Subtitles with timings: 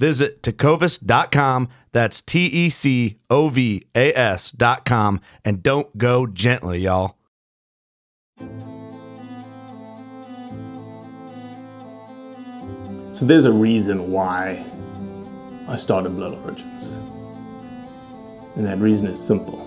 [0.00, 1.68] Visit tecovas.com.
[1.92, 5.20] That's T E C O V A S.com.
[5.44, 7.18] And don't go gently, y'all.
[13.12, 14.64] So there's a reason why
[15.68, 16.94] I started Blood Origins.
[18.56, 19.66] And that reason is simple.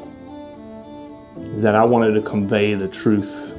[1.37, 3.55] Is that I wanted to convey the truth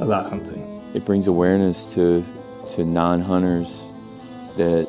[0.00, 0.64] about hunting.
[0.94, 2.24] It brings awareness to
[2.68, 3.92] to non-hunters
[4.56, 4.88] that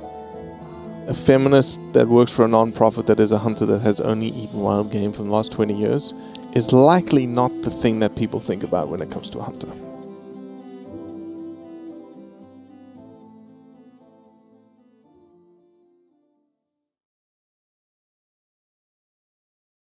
[1.07, 4.59] a feminist that works for a non-profit that is a hunter that has only eaten
[4.59, 6.13] wild game for the last 20 years
[6.53, 9.71] is likely not the thing that people think about when it comes to a hunter.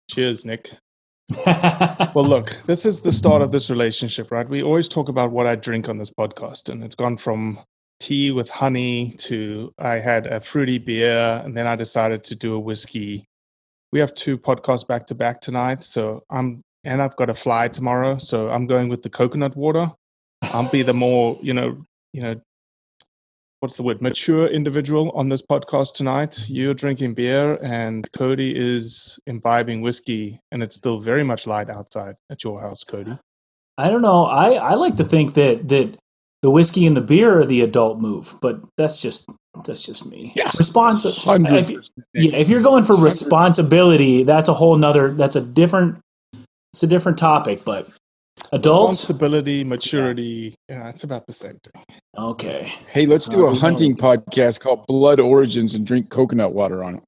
[0.09, 0.71] Cheers, Nick.
[2.15, 4.47] well, look, this is the start of this relationship, right?
[4.47, 7.59] We always talk about what I drink on this podcast, and it's gone from
[8.05, 12.53] tea with honey to I had a fruity beer, and then I decided to do
[12.53, 13.25] a whiskey.
[13.91, 17.67] We have two podcasts back to back tonight, so I'm and I've got a fly
[17.67, 19.91] tomorrow, so I'm going with the coconut water.
[20.43, 21.83] I'll be the more, you know,
[22.13, 22.35] you know,
[23.59, 26.47] what's the word, mature individual on this podcast tonight.
[26.47, 32.15] You're drinking beer, and Cody is imbibing whiskey, and it's still very much light outside
[32.29, 33.17] at your house, Cody.
[33.79, 34.25] I don't know.
[34.25, 35.97] I, I like to think that that
[36.45, 39.27] the whiskey and the beer are the adult move, but that's just
[39.65, 40.31] that's just me.
[40.35, 40.51] Yeah.
[40.51, 41.15] Responsi-
[41.57, 41.71] if,
[42.13, 45.09] yeah, if you're going for responsibility, that's a whole nother.
[45.11, 45.97] That's a different.
[46.71, 47.89] It's a different topic, but
[48.51, 48.99] adults.
[49.09, 51.83] Responsibility, maturity, yeah, it's about the same thing.
[52.15, 52.71] Okay.
[52.89, 56.83] Hey, let's do Uh, a we hunting podcast called Blood Origins and drink coconut water
[56.83, 57.03] on it.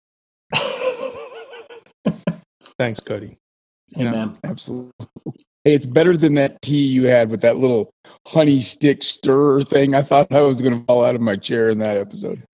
[2.79, 3.37] Thanks, Cody.
[3.95, 4.11] Hey, Yeah.
[4.11, 4.37] man.
[4.43, 4.91] Absolutely.
[5.63, 7.91] Hey, it's better than that tea you had with that little
[8.27, 9.95] honey stick stirrer thing.
[9.95, 12.43] I thought I was going to fall out of my chair in that episode.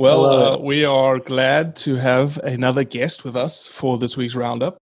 [0.00, 4.78] Well, uh, we are glad to have another guest with us for this week's roundup,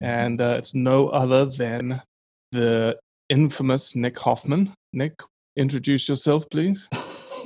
[0.00, 2.00] and uh, it's no other than
[2.52, 2.98] the
[3.28, 4.72] infamous Nick Hoffman.
[4.94, 5.20] Nick,
[5.56, 6.88] introduce yourself, please.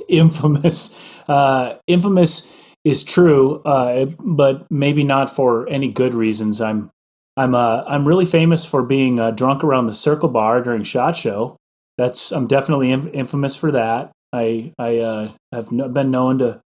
[0.07, 1.21] infamous.
[1.27, 6.61] Uh, infamous is true, uh, but maybe not for any good reasons.
[6.61, 6.91] I'm
[7.37, 11.15] I'm uh, I'm really famous for being uh, drunk around the Circle Bar during Shot
[11.15, 11.57] Show.
[11.97, 14.11] That's I'm definitely inf- infamous for that.
[14.33, 16.61] I I uh, have no, been known to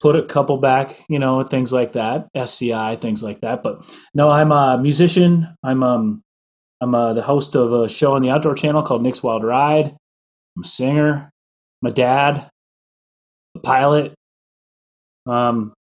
[0.00, 3.62] put a couple back, you know, things like that, SCI, things like that.
[3.62, 3.84] But
[4.14, 5.54] no, I'm a musician.
[5.62, 6.22] I'm um
[6.80, 9.86] I'm uh, the host of a show on the Outdoor Channel called Nick's Wild Ride.
[10.56, 11.30] I'm a singer.
[11.82, 12.48] My dad,
[13.54, 14.14] a pilot.
[15.26, 15.74] Um,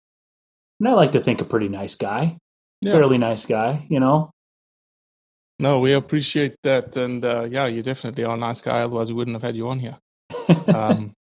[0.80, 2.36] and I like to think a pretty nice guy,
[2.84, 2.92] Yeah.
[2.92, 4.30] fairly nice guy, you know.
[5.58, 8.82] No, we appreciate that, and uh, yeah, you definitely are a nice guy.
[8.82, 9.96] Otherwise, we wouldn't have had you on here.
[10.74, 11.12] Um,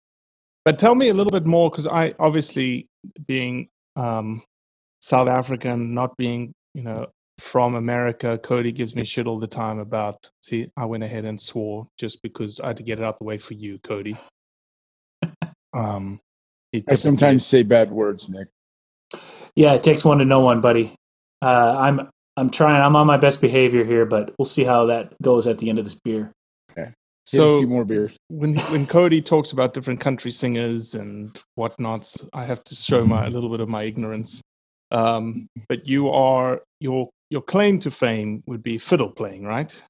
[0.64, 2.86] but tell me a little bit more, because I obviously,
[3.26, 4.42] being um,
[5.00, 7.06] South African, not being you know
[7.38, 8.38] from America.
[8.38, 10.30] Cody gives me shit all the time about.
[10.42, 13.24] See, I went ahead and swore just because I had to get it out the
[13.24, 14.16] way for you, Cody.
[15.74, 16.20] Um,
[16.90, 18.46] I sometimes say bad words, Nick.
[19.54, 20.94] Yeah, it takes one to know one, buddy.
[21.42, 22.80] Uh, I'm I'm trying.
[22.80, 25.78] I'm on my best behavior here, but we'll see how that goes at the end
[25.78, 26.32] of this beer.
[27.30, 28.16] Hit a so few more beers.
[28.28, 33.26] when when Cody talks about different country singers and whatnots, I have to show my
[33.26, 34.40] a little bit of my ignorance.
[34.90, 39.82] Um, but you are your your claim to fame would be fiddle playing, right?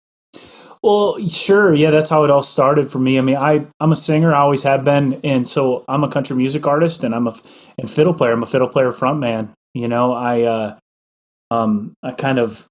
[0.82, 3.16] Well, sure, yeah, that's how it all started for me.
[3.16, 6.36] I mean, I I'm a singer, I always have been, and so I'm a country
[6.36, 7.34] music artist, and I'm a
[7.78, 8.32] and fiddle player.
[8.32, 9.54] I'm a fiddle player frontman.
[9.72, 10.78] You know, I uh,
[11.52, 12.66] um, I kind of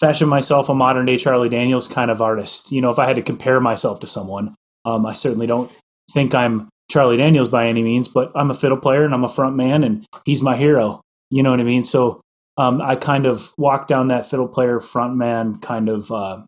[0.00, 2.72] fashioned myself a modern day Charlie Daniels kind of artist.
[2.72, 4.54] You know, if I had to compare myself to someone,
[4.84, 5.70] um, I certainly don't
[6.12, 9.28] think I'm Charlie Daniels by any means, but I'm a fiddle player and I'm a
[9.28, 11.00] front man, and he's my hero.
[11.30, 11.84] You know what I mean?
[11.84, 12.20] So
[12.56, 16.42] um, I kind of walked down that fiddle player front man kind of uh,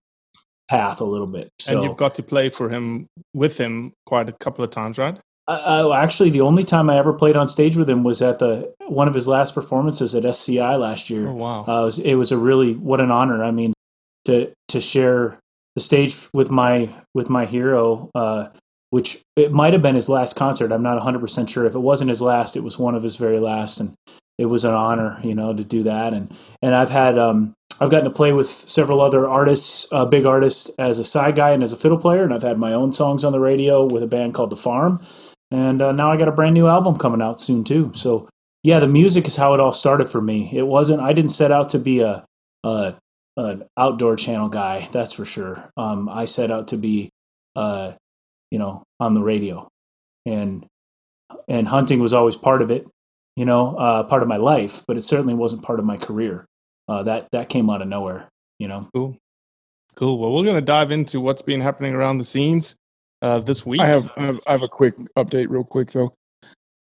[0.68, 1.50] path a little bit.
[1.60, 4.98] So and you've got to play for him with him quite a couple of times,
[4.98, 5.18] right?
[5.48, 8.74] I, actually, the only time I ever played on stage with him was at the
[8.86, 11.28] one of his last performances at SCI last year.
[11.28, 11.64] Oh wow!
[11.66, 13.42] Uh, it, was, it was a really what an honor.
[13.42, 13.72] I mean,
[14.26, 15.38] to to share
[15.74, 18.48] the stage with my with my hero, uh,
[18.90, 20.70] which it might have been his last concert.
[20.70, 21.64] I'm not 100 percent sure.
[21.64, 23.94] If it wasn't his last, it was one of his very last, and
[24.36, 26.12] it was an honor, you know, to do that.
[26.12, 30.26] And and I've had um, I've gotten to play with several other artists, uh, big
[30.26, 32.92] artists, as a side guy and as a fiddle player, and I've had my own
[32.92, 34.98] songs on the radio with a band called The Farm.
[35.50, 37.92] And uh, now I got a brand new album coming out soon too.
[37.94, 38.28] So
[38.62, 40.50] yeah, the music is how it all started for me.
[40.52, 41.00] It wasn't.
[41.00, 42.24] I didn't set out to be a,
[42.64, 42.94] a
[43.36, 44.88] an outdoor channel guy.
[44.92, 45.70] That's for sure.
[45.76, 47.10] Um, I set out to be,
[47.54, 47.92] uh,
[48.50, 49.68] you know, on the radio,
[50.26, 50.66] and
[51.46, 52.86] and hunting was always part of it.
[53.36, 56.44] You know, uh, part of my life, but it certainly wasn't part of my career.
[56.88, 58.28] Uh, that that came out of nowhere.
[58.58, 58.88] You know.
[58.92, 59.16] Cool,
[59.94, 60.18] cool.
[60.18, 62.74] Well, we're going to dive into what's been happening around the scenes
[63.22, 63.80] uh, this week.
[63.80, 66.14] I have, I have I have a quick update, real quick though.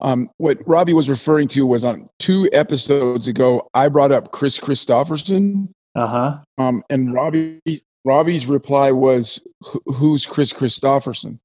[0.00, 3.68] Um, what Robbie was referring to was on two episodes ago.
[3.74, 6.38] I brought up Kris Kristofferson, Uh huh.
[6.58, 7.60] um, and Robbie
[8.04, 9.40] Robbie's reply was,
[9.86, 11.38] "Who's Kris Kristofferson?"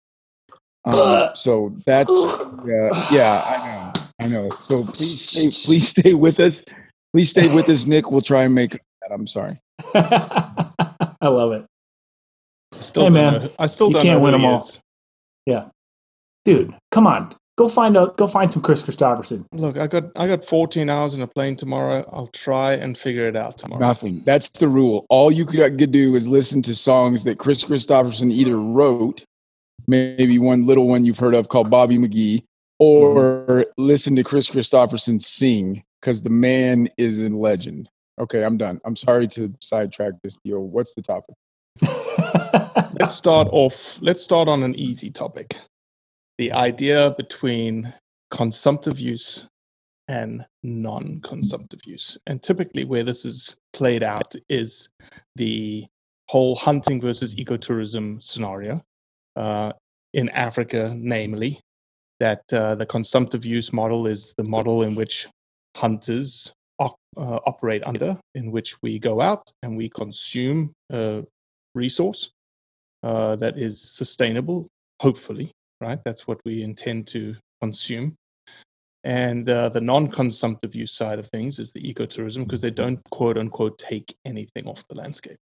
[0.86, 2.10] Um, so that's
[2.66, 4.50] yeah, yeah, I know, I know.
[4.62, 6.64] So please stay, please stay with us.
[7.14, 8.12] Please stay with us, Nick.
[8.12, 9.12] We'll try and make that.
[9.12, 9.60] I'm sorry.
[9.94, 11.66] I love it.
[12.82, 14.58] Still Hey, man, know- I still you don't can't know win them all.
[14.58, 14.82] is.
[15.46, 15.70] Yeah,
[16.46, 18.18] dude, come on, go find out.
[18.18, 19.46] Go find some Kris Kristofferson.
[19.54, 22.08] Look, I got I got 14 hours in a plane tomorrow.
[22.12, 23.80] I'll try and figure it out tomorrow.
[23.82, 24.22] Nothing.
[24.26, 25.06] That's the rule.
[25.10, 29.24] All you could could do is listen to songs that Kris Kristofferson either wrote,
[29.88, 32.44] maybe one little one you've heard of called Bobby McGee,
[32.80, 37.90] or listen to Kris Kristofferson sing because the man is a legend.
[38.20, 38.80] Okay, I'm done.
[38.86, 40.60] I'm sorry to sidetrack this deal.
[40.62, 41.36] What's the topic?
[43.00, 45.58] let's start off let's start on an easy topic.
[46.38, 47.94] The idea between
[48.32, 49.48] consumptive use
[50.08, 52.18] and non-consumptive use.
[52.26, 54.90] And typically where this is played out is
[55.36, 55.86] the
[56.30, 58.82] whole hunting versus ecotourism scenario
[59.36, 59.74] uh,
[60.14, 61.60] in africa namely
[62.20, 65.28] that uh, the consumptive use model is the model in which
[65.76, 71.24] hunters op- uh, operate under in which we go out and we consume a
[71.74, 72.32] resource
[73.04, 74.68] uh, that is sustainable,
[75.00, 75.52] hopefully,
[75.82, 76.00] right?
[76.04, 78.16] That's what we intend to consume.
[79.04, 83.00] And uh, the non consumptive use side of things is the ecotourism because they don't
[83.12, 85.38] quote unquote take anything off the landscape.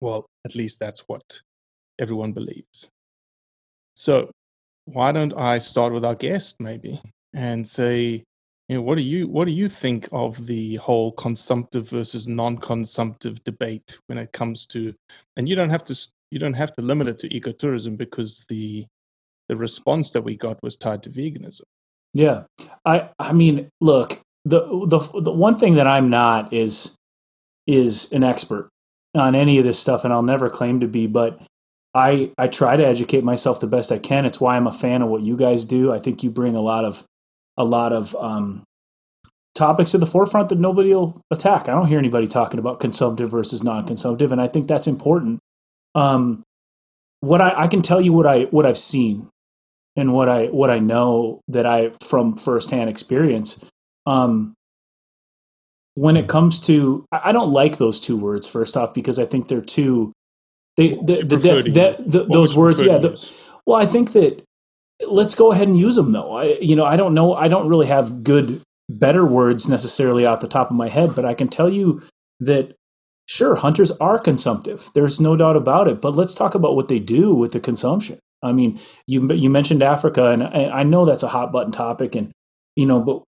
[0.00, 1.40] Well, at least that's what
[1.98, 2.88] everyone believes.
[3.94, 4.30] So,
[4.84, 7.00] why don't I start with our guest maybe
[7.34, 8.24] and say,
[8.68, 13.42] you know, what do you what do you think of the whole consumptive versus non-consumptive
[13.44, 14.92] debate when it comes to
[15.36, 18.86] and you don't have to you don't have to limit it to ecotourism because the
[19.48, 21.62] the response that we got was tied to veganism.
[22.12, 22.44] Yeah,
[22.84, 26.96] I I mean, look, the the the one thing that I'm not is
[27.66, 28.68] is an expert
[29.16, 31.40] on any of this stuff, and I'll never claim to be, but
[31.94, 34.24] I I try to educate myself the best I can.
[34.24, 35.92] It's why I'm a fan of what you guys do.
[35.92, 37.04] I think you bring a lot of
[37.56, 38.64] a lot of um,
[39.54, 41.68] topics to the forefront that nobody will attack.
[41.68, 45.40] I don't hear anybody talking about consumptive versus non-consumptive, and I think that's important.
[45.96, 46.44] Um,
[47.20, 49.28] what I, I can tell you what I what I've seen
[49.96, 53.68] and what I what I know that I from firsthand experience.
[54.06, 54.54] Um,
[55.94, 58.46] when it comes to, I don't like those two words.
[58.46, 60.12] First off, because I think they're too.
[60.76, 62.98] They the, the, def, that the, those words, yeah.
[62.98, 63.32] The,
[63.64, 64.44] well, I think that
[65.08, 66.36] let's go ahead and use them though.
[66.36, 70.40] I you know I don't know I don't really have good better words necessarily off
[70.40, 72.02] the top of my head, but I can tell you
[72.40, 72.74] that
[73.28, 74.90] sure, hunters are consumptive.
[74.94, 76.00] There's no doubt about it.
[76.00, 78.18] But let's talk about what they do with the consumption.
[78.42, 82.14] I mean, you you mentioned Africa, and I, I know that's a hot button topic,
[82.14, 82.32] and
[82.76, 83.22] you know, but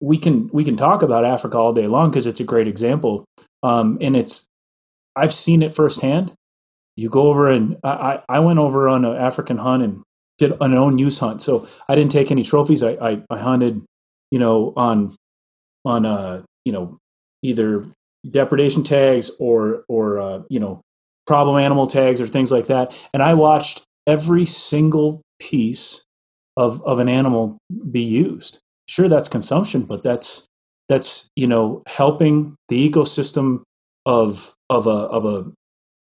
[0.00, 3.24] we can we can talk about Africa all day long because it's a great example,
[3.62, 4.46] um, and it's
[5.14, 6.32] I've seen it firsthand.
[6.96, 10.02] You go over and I, I went over on an African hunt and
[10.38, 11.40] did an own use hunt.
[11.40, 12.82] So I didn't take any trophies.
[12.82, 13.82] I, I, I hunted,
[14.30, 15.16] you know, on
[15.84, 16.98] on uh, you know,
[17.42, 17.86] either
[18.28, 20.80] depredation tags or or uh, you know,
[21.26, 23.08] problem animal tags or things like that.
[23.12, 26.04] And I watched every single piece
[26.56, 27.58] of of an animal
[27.90, 28.60] be used.
[28.88, 30.46] Sure, that's consumption, but that's
[30.88, 33.62] that's you know helping the ecosystem
[34.06, 35.52] of of a of a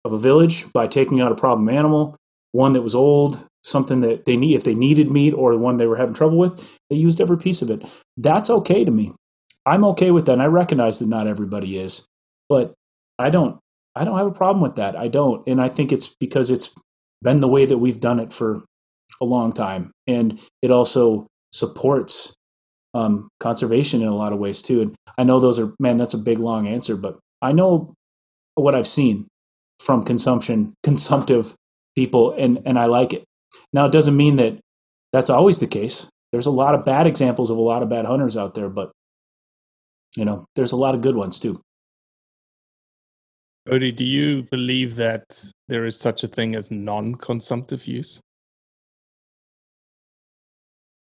[0.05, 2.17] of a village by taking out a problem animal,
[2.53, 5.79] one that was old, something that they need if they needed meat or the one
[5.79, 7.83] they were having trouble with, they used every piece of it.
[8.17, 9.13] That's okay to me.
[9.67, 10.35] I'm okay with that.
[10.35, 12.07] And I recognize that not everybody is,
[12.49, 12.75] but
[13.19, 13.59] I don't
[13.97, 14.97] I don't have a problem with that.
[14.97, 15.47] I don't.
[15.47, 16.75] And I think it's because it's
[17.23, 18.65] been the way that we've done it for
[19.21, 19.93] a long time.
[20.07, 22.35] And it also supports
[22.93, 24.83] um, conservation in a lot of ways too.
[24.83, 27.95] And I know those are, man, that's a big long answer, but I know
[28.55, 29.29] what I've seen
[29.79, 31.55] from consumption, consumptive
[31.97, 33.25] people, and, and I like it.
[33.73, 34.59] Now, it doesn't mean that
[35.13, 36.09] that's always the case.
[36.33, 38.91] There's a lot of bad examples of a lot of bad hunters out there, but
[40.17, 41.61] you know, there's a lot of good ones too.
[43.69, 45.25] Odie, do you believe that
[45.69, 48.21] there is such a thing as non-consumptive use?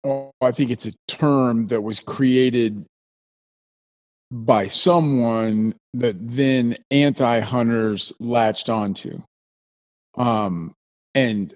[0.05, 2.87] Oh, I think it's a term that was created
[4.31, 9.23] by someone that then anti-hunters latched onto.
[10.17, 10.73] Um,
[11.15, 11.53] and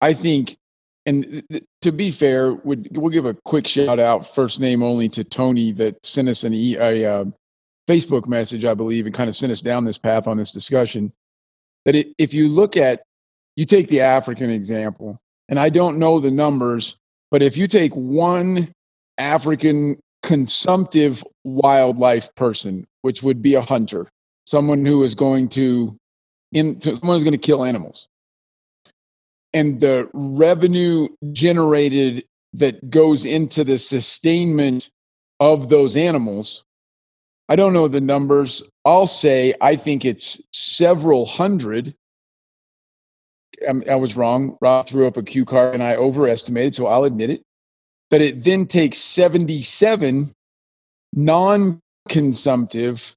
[0.00, 0.56] I think,
[1.04, 1.42] and
[1.82, 6.04] to be fair, we'll give a quick shout out, first name only, to Tony that
[6.04, 7.24] sent us an e- a uh,
[7.88, 11.12] Facebook message, I believe, and kind of sent us down this path on this discussion.
[11.84, 13.02] That it, if you look at,
[13.56, 15.18] you take the African example,
[15.48, 16.96] and I don't know the numbers,
[17.30, 18.72] but if you take one
[19.18, 24.08] African consumptive wildlife person, which would be a hunter,
[24.46, 25.96] someone who is going to,
[26.52, 28.06] in, someone who's going to kill animals,
[29.54, 34.90] and the revenue generated that goes into the sustainment
[35.40, 36.64] of those animals
[37.52, 38.62] I don't know the numbers.
[38.86, 41.94] I'll say I think it's several hundred.
[43.68, 44.56] I, I was wrong.
[44.62, 47.42] Rob threw up a cue card and I overestimated, so I'll admit it.
[48.10, 50.32] But it then takes 77
[51.12, 53.14] non consumptive,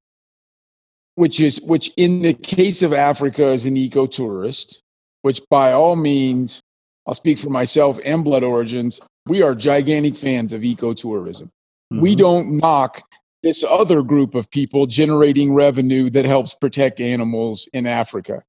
[1.15, 4.81] which is, which in the case of Africa is an ecotourist,
[5.25, 6.61] which by all means,
[7.07, 11.49] I'll speak for myself and Blood Origins, we are gigantic fans of ecotourism.
[11.91, 11.99] Mm-hmm.
[11.99, 13.01] We don't knock
[13.41, 18.43] this other group of people generating revenue that helps protect animals in Africa.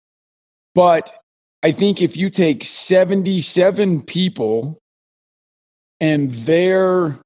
[0.74, 1.14] But
[1.62, 4.76] I think if you take 77 people
[6.02, 7.18] and their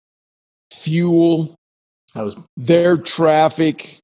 [0.73, 1.57] fuel,
[2.15, 3.99] was- their traffic,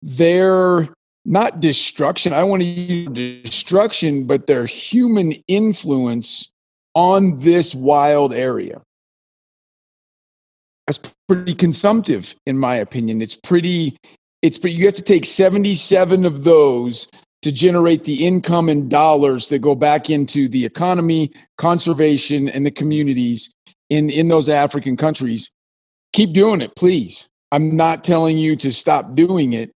[0.00, 0.90] their
[1.24, 3.08] not destruction, I want to use
[3.44, 6.50] destruction, but their human influence
[6.94, 8.80] on this wild area.
[10.86, 10.98] That's
[11.28, 13.22] pretty consumptive in my opinion.
[13.22, 13.96] It's pretty
[14.42, 17.06] it's but you have to take 77 of those
[17.42, 22.70] to generate the income and dollars that go back into the economy conservation and the
[22.70, 23.52] communities
[23.88, 25.50] in in those african countries.
[26.12, 27.28] Keep doing it please.
[27.52, 29.70] I'm not telling you to stop doing it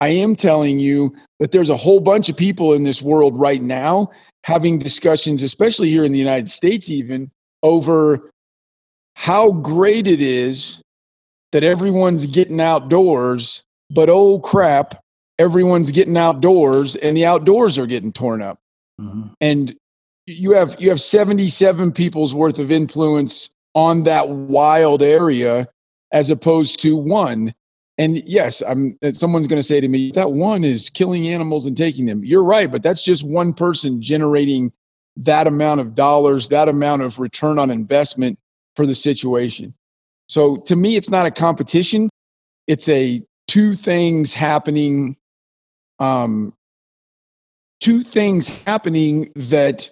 [0.00, 3.62] i am telling you that there's a whole bunch of people in this world right
[3.62, 4.10] now
[4.44, 7.30] having discussions especially here in the united states even
[7.62, 8.30] over
[9.16, 10.82] how great it is
[11.52, 15.02] that everyone's getting outdoors, but oh crap,
[15.38, 18.58] everyone's getting outdoors and the outdoors are getting torn up.
[19.00, 19.28] Mm-hmm.
[19.40, 19.74] And
[20.26, 25.66] you have you have 77 people's worth of influence on that wild area
[26.12, 27.54] as opposed to one.
[27.98, 31.76] And yes, I'm someone's going to say to me that one is killing animals and
[31.76, 32.24] taking them.
[32.24, 34.72] You're right, but that's just one person generating
[35.16, 38.38] that amount of dollars, that amount of return on investment
[38.74, 39.72] for the situation.
[40.28, 42.10] So to me, it's not a competition.
[42.66, 45.16] It's a two things happening,
[45.98, 46.52] um,
[47.80, 49.90] two things happening that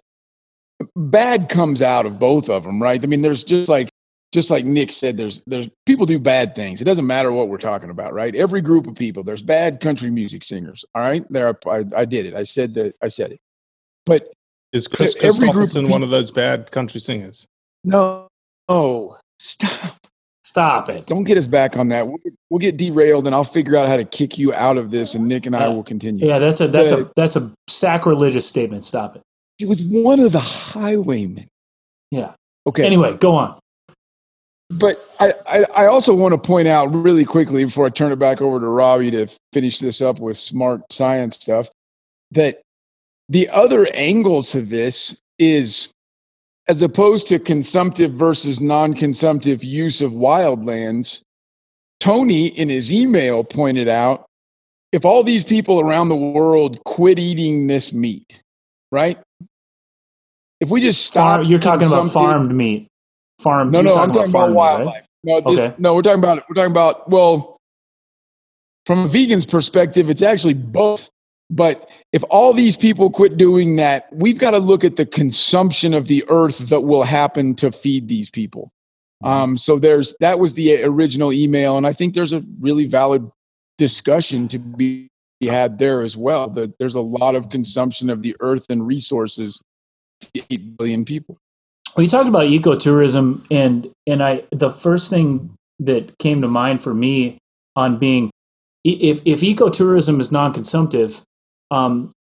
[0.97, 3.03] bad comes out of both of them, right?
[3.03, 3.89] I mean, there's just like
[4.35, 6.81] just like Nick said, there's there's people do bad things.
[6.81, 8.35] It doesn't matter what we're talking about, right?
[8.35, 10.85] Every group of people, there's bad country music singers.
[10.93, 12.35] All right, there I, I did it.
[12.35, 13.39] I said that I said it.
[14.05, 14.33] But
[14.73, 17.47] is Kris Kristofferson one of those bad country singers?
[17.85, 18.27] No,
[18.69, 19.97] Oh, stop.
[20.43, 21.07] Stop it.
[21.07, 22.07] Don't get us back on that.
[22.07, 24.91] We'll get, we'll get derailed, and I'll figure out how to kick you out of
[24.91, 25.69] this, and Nick and I Yeah.
[25.69, 26.27] will continue.
[26.27, 28.85] Yeah, that's a that's a that's a sacrilegious statement.
[28.85, 29.23] Stop it.
[29.59, 31.47] He was one of the highwaymen.
[32.11, 32.35] Yeah.
[32.67, 32.85] Okay.
[32.85, 33.59] Anyway, go on.
[34.79, 38.19] But I, I, I also want to point out really quickly before I turn it
[38.19, 41.69] back over to Robbie to finish this up with smart science stuff
[42.31, 42.61] that
[43.29, 45.89] the other angle to this is
[46.69, 51.21] as opposed to consumptive versus non consumptive use of wildlands,
[52.01, 54.27] Tony in his email pointed out
[54.93, 58.43] if all these people around the world quit eating this meat,
[58.93, 59.19] right?
[60.61, 62.87] If we just stop, Farm, you're talking about farmed meat.
[63.43, 63.71] Farm.
[63.71, 64.77] no, no, I'm talking about farmed meat, right?
[64.79, 65.05] wildlife.
[65.25, 65.75] No, this, Okay.
[65.79, 67.61] no, we're talking about we're talking about well,
[68.87, 71.11] from a vegan's perspective, it's actually both.
[71.51, 75.93] But if all these people quit doing that, we've got to look at the consumption
[75.93, 78.73] of the earth that will happen to feed these people.
[79.23, 79.33] Mm-hmm.
[79.33, 83.31] Um, so there's that was the original email, and I think there's a really valid
[83.79, 85.09] discussion to be
[85.43, 86.49] had there as well.
[86.49, 89.63] That there's a lot of consumption of the earth and resources,
[90.35, 91.39] eight billion people.
[91.97, 96.93] You talked about ecotourism, and and I the first thing that came to mind for
[96.93, 97.39] me
[97.77, 98.31] on being
[98.85, 101.23] if if ecotourism is non-consumptive,
[101.71, 102.13] um,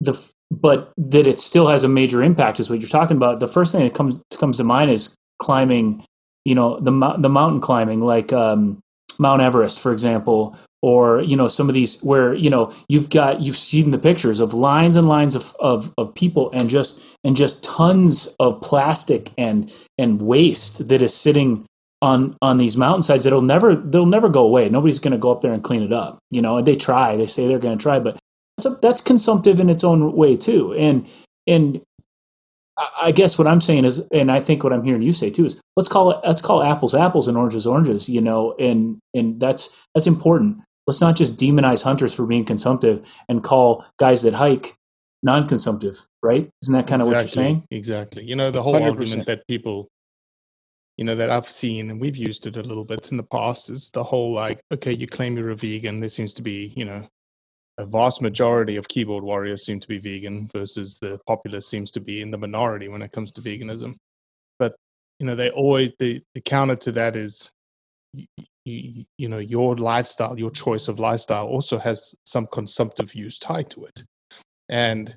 [0.00, 3.40] the but that it still has a major impact is what you're talking about.
[3.40, 6.04] The first thing that comes comes to mind is climbing,
[6.44, 8.80] you know, the the mountain climbing, like um,
[9.18, 13.42] Mount Everest, for example, or you know some of these where you know you've got
[13.42, 17.36] you've seen the pictures of lines and lines of, of, of people and just and
[17.36, 21.66] just tons of plastic and and waste that is sitting
[22.00, 24.68] on on these mountainsides that'll never they'll never go away.
[24.68, 26.18] Nobody's going to go up there and clean it up.
[26.30, 27.16] You know, they try.
[27.16, 28.18] They say they're going to try, but
[28.56, 30.74] that's a, that's consumptive in its own way too.
[30.74, 31.08] And
[31.46, 31.80] and
[32.78, 35.30] I- I guess what I'm saying is, and I think what I'm hearing you say
[35.30, 38.08] too is, let's call it let's call apples apples and oranges oranges.
[38.08, 40.64] You know, and and that's that's important.
[40.86, 44.74] Let's not just demonize hunters for being consumptive and call guys that hike
[45.22, 46.48] non-consumptive, right?
[46.62, 47.64] Isn't that kind of what you're saying?
[47.70, 48.22] Exactly.
[48.24, 48.88] You know, the whole 100%.
[48.88, 49.88] argument that people,
[50.96, 53.68] you know, that I've seen and we've used it a little bit in the past
[53.68, 56.00] is the whole like, okay, you claim you're a vegan.
[56.00, 57.04] There seems to be, you know,
[57.78, 62.00] a vast majority of keyboard warriors seem to be vegan versus the populace seems to
[62.00, 63.94] be in the minority when it comes to veganism.
[64.58, 64.74] But,
[65.20, 67.50] you know, they always, the, the counter to that is,
[68.12, 68.26] you,
[68.64, 73.70] you, you know, your lifestyle, your choice of lifestyle also has some consumptive use tied
[73.70, 74.02] to it.
[74.68, 75.14] And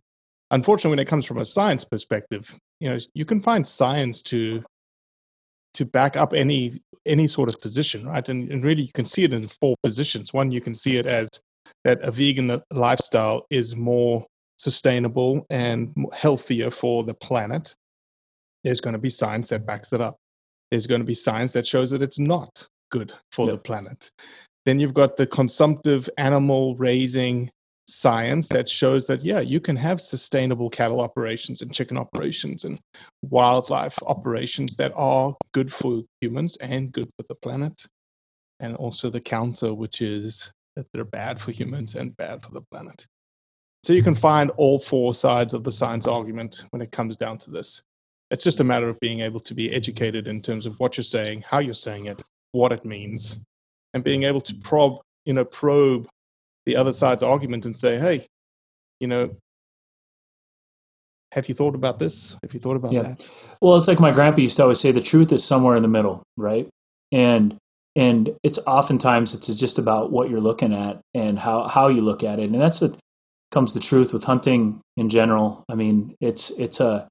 [0.51, 4.63] unfortunately, when it comes from a science perspective, you know, you can find science to
[5.73, 8.27] to back up any any sort of position, right?
[8.29, 10.33] And, and really, you can see it in four positions.
[10.33, 11.29] One, you can see it as
[11.83, 14.25] that a vegan lifestyle is more
[14.57, 17.73] sustainable and healthier for the planet.
[18.63, 20.17] There's going to be science that backs that up.
[20.69, 24.11] There's going to be science that shows that it's not good for the planet.
[24.65, 27.49] Then you've got the consumptive animal raising
[27.87, 32.79] science that shows that yeah you can have sustainable cattle operations and chicken operations and
[33.23, 37.85] wildlife operations that are good for humans and good for the planet
[38.59, 42.61] and also the counter which is that they're bad for humans and bad for the
[42.71, 43.05] planet
[43.83, 47.37] so you can find all four sides of the science argument when it comes down
[47.37, 47.83] to this
[48.29, 51.03] it's just a matter of being able to be educated in terms of what you're
[51.03, 52.21] saying how you're saying it
[52.53, 53.39] what it means
[53.93, 56.07] and being able to probe you know probe
[56.65, 58.25] the other side's argument and say, hey,
[58.99, 59.35] you know,
[61.31, 62.37] have you thought about this?
[62.43, 63.03] Have you thought about Yeah.
[63.03, 63.29] that?
[63.61, 65.87] Well, it's like my grandpa used to always say: the truth is somewhere in the
[65.87, 66.67] middle, right?
[67.11, 67.57] And
[67.95, 72.23] and it's oftentimes it's just about what you're looking at and how how you look
[72.23, 72.97] at it, and that's the
[73.51, 75.63] comes the truth with hunting in general.
[75.69, 77.07] I mean, it's it's a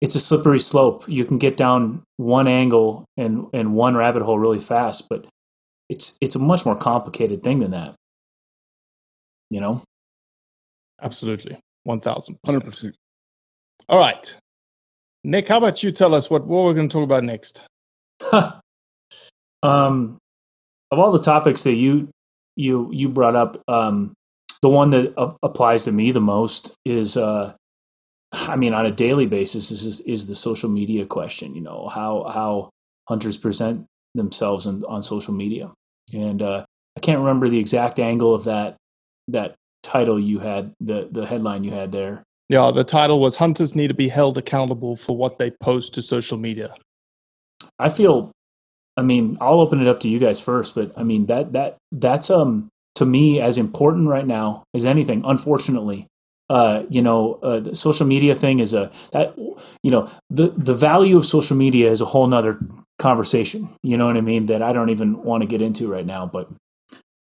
[0.00, 1.04] it's a slippery slope.
[1.08, 5.26] You can get down one angle and and one rabbit hole really fast, but
[5.88, 7.94] it's it's a much more complicated thing than that.
[9.50, 9.82] You know.
[11.02, 11.58] Absolutely.
[11.88, 12.36] 1000%.
[12.46, 12.92] 100%.
[13.88, 14.36] All right.
[15.24, 17.64] Nick, how about you tell us what, what we're going to talk about next?
[19.62, 20.18] um,
[20.90, 22.08] of all the topics that you
[22.56, 24.14] you you brought up, um,
[24.62, 27.54] the one that a- applies to me the most is, uh,
[28.32, 31.54] I mean, on a daily basis, is is the social media question.
[31.54, 32.70] You know how how
[33.08, 35.72] hunters present themselves in, on social media,
[36.12, 36.64] and uh,
[36.96, 38.76] I can't remember the exact angle of that
[39.28, 42.22] that title you had the the headline you had there.
[42.48, 46.02] Yeah, the title was Hunters Need to Be Held Accountable for What They Post to
[46.02, 46.74] Social Media.
[47.78, 48.32] I feel
[49.00, 51.78] I mean, I'll open it up to you guys first, but I mean that that
[51.90, 55.22] that's um to me as important right now as anything.
[55.24, 56.06] Unfortunately,
[56.50, 59.34] uh, you know, uh, the social media thing is a that
[59.82, 62.60] you know the the value of social media is a whole nother
[62.98, 63.68] conversation.
[63.82, 64.46] You know what I mean?
[64.46, 66.26] That I don't even want to get into right now.
[66.26, 66.50] But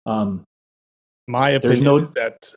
[0.05, 0.43] um,
[1.27, 2.53] My opinion no- is that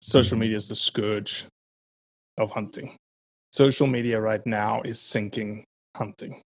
[0.00, 1.44] social media is the scourge
[2.38, 2.96] of hunting.
[3.52, 5.64] Social media right now is sinking
[5.96, 6.42] hunting.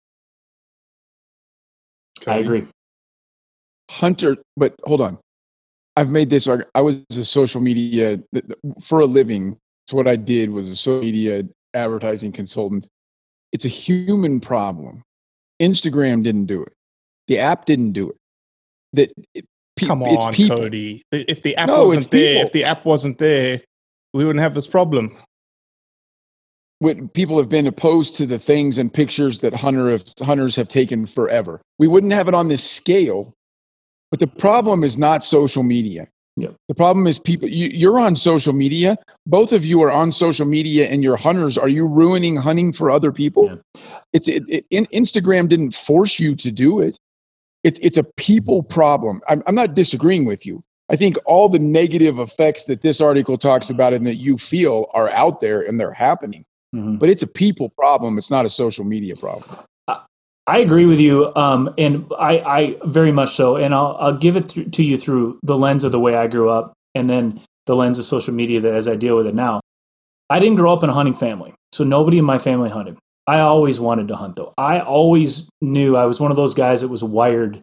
[2.28, 2.64] I agree.
[3.90, 5.18] Hunter, but hold on.
[5.96, 6.48] I've made this.
[6.48, 9.58] I was a social media th- th- for a living.
[9.86, 12.88] It's what I did was a social media advertising consultant.
[13.52, 15.02] It's a human problem.
[15.62, 16.72] Instagram didn't do it.
[17.28, 18.16] The app didn't do it.
[18.94, 20.58] That it, pe- Come on, people.
[20.58, 21.04] Cody.
[21.12, 22.48] If the app No, wasn't there, people.
[22.48, 23.62] if the app wasn't there,
[24.14, 25.18] we wouldn't have this problem.
[26.80, 30.70] What people have been opposed to the things and pictures that hunter have, hunters have
[30.70, 31.62] taken forever.
[31.78, 33.34] We wouldn't have it on this scale.
[34.12, 36.08] But the problem is not social media.
[36.38, 36.56] Yep.
[36.70, 37.50] The problem is people.
[37.50, 38.98] You, you're on social media.
[39.28, 41.58] Both of you are on social media, and you're hunters.
[41.58, 43.62] Are you ruining hunting for other people?
[43.76, 43.82] Yeah.
[44.14, 46.98] It's it, it, in, Instagram didn't force you to do it.
[47.64, 49.22] It's it's a people problem.
[49.28, 50.64] I'm, I'm not disagreeing with you.
[50.90, 54.90] I think all the negative effects that this article talks about and that you feel
[54.94, 56.46] are out there and they're happening.
[56.76, 57.00] Mhm.
[57.00, 58.18] But it's a people problem.
[58.18, 59.44] It's not a social media problem.
[60.48, 63.56] I agree with you, um, and I, I very much so.
[63.56, 66.26] And I'll, I'll give it th- to you through the lens of the way I
[66.26, 69.36] grew up, and then the lens of social media that as I deal with it
[69.36, 69.62] now.
[70.28, 72.98] I didn't grow up in a hunting family, so nobody in my family hunted.
[73.28, 74.52] I always wanted to hunt, though.
[74.58, 77.60] I always knew I was one of those guys that was wired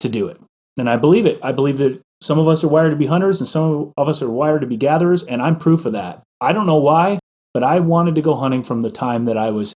[0.00, 0.38] to do it,
[0.76, 1.38] and I believe it.
[1.40, 4.22] I believe that some of us are wired to be hunters, and some of us
[4.22, 6.22] are wired to be gatherers, and I'm proof of that.
[6.40, 7.18] I don't know why,
[7.54, 9.72] but I wanted to go hunting from the time that I was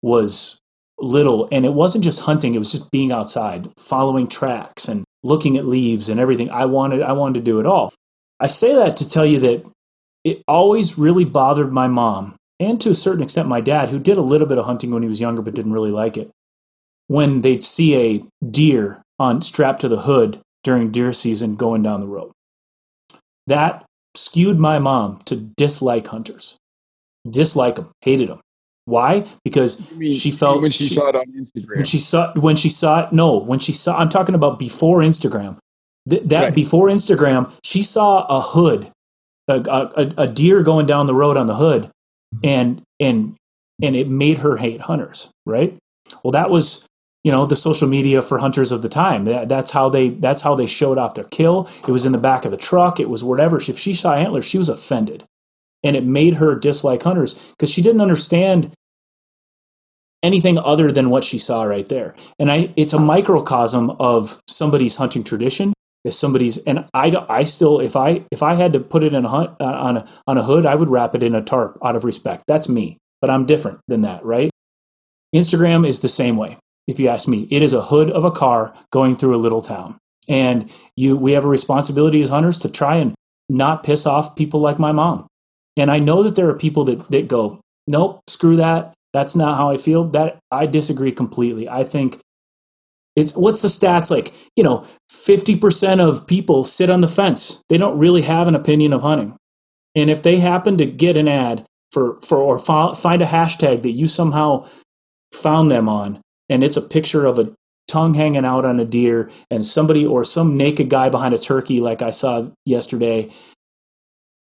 [0.00, 0.58] was
[0.98, 1.48] little.
[1.52, 5.66] And it wasn't just hunting it was just being outside following tracks and looking at
[5.66, 6.48] leaves and everything.
[6.50, 7.92] I wanted i wanted to do it all.
[8.40, 9.66] I say that to tell you that
[10.24, 14.16] it always really bothered my mom and to a certain extent my dad who did
[14.16, 16.30] a little bit of hunting when he was younger but didn't really like it.
[17.08, 22.00] When they'd see a deer on strapped to the hood during deer season going down
[22.00, 22.32] the road.
[23.46, 23.84] That
[24.14, 26.58] skewed my mom to dislike hunters
[27.30, 28.40] dislike them hated them
[28.88, 29.26] why?
[29.44, 31.74] Because mean- she felt when she, saw it on Instagram.
[31.76, 35.00] when she saw when she saw it no when she saw i'm talking about before
[35.00, 35.58] instagram.
[36.08, 36.54] Th- that Right.
[36.54, 38.88] before instagram she saw a hood
[39.48, 41.88] a, a, a deer going down the road on the hood
[42.44, 43.34] and and
[43.82, 45.76] and it made her hate hunters right?
[46.22, 46.86] Well that was
[47.24, 49.24] you know the social media for hunters of the time.
[49.24, 51.68] That, that's how they that's how they showed off their kill.
[51.88, 53.00] It was in the back of the truck.
[53.00, 53.56] It was whatever.
[53.56, 55.24] If she saw antlers she was offended
[55.86, 58.72] and it made her dislike hunters because she didn't understand
[60.22, 62.14] anything other than what she saw right there.
[62.38, 65.72] And I, it's a microcosm of somebody's hunting tradition.
[66.04, 69.24] If somebody's, and I, I still, if I, if I had to put it in
[69.24, 71.78] a hunt uh, on a on a hood, I would wrap it in a tarp
[71.84, 72.44] out of respect.
[72.46, 74.50] That's me, but I'm different than that, right?
[75.34, 76.58] Instagram is the same way.
[76.86, 79.60] If you ask me, it is a hood of a car going through a little
[79.60, 83.16] town, and you, we have a responsibility as hunters to try and
[83.48, 85.26] not piss off people like my mom.
[85.76, 88.94] And I know that there are people that that go, nope, screw that.
[89.12, 90.04] That's not how I feel.
[90.04, 91.68] That I disagree completely.
[91.68, 92.20] I think
[93.16, 94.32] it's what's the stats like?
[94.56, 97.62] You know, 50% of people sit on the fence.
[97.68, 99.36] They don't really have an opinion of hunting.
[99.94, 103.82] And if they happen to get an ad for for or fo- find a hashtag
[103.82, 104.66] that you somehow
[105.32, 107.52] found them on and it's a picture of a
[107.88, 111.80] tongue hanging out on a deer and somebody or some naked guy behind a turkey
[111.80, 113.30] like I saw yesterday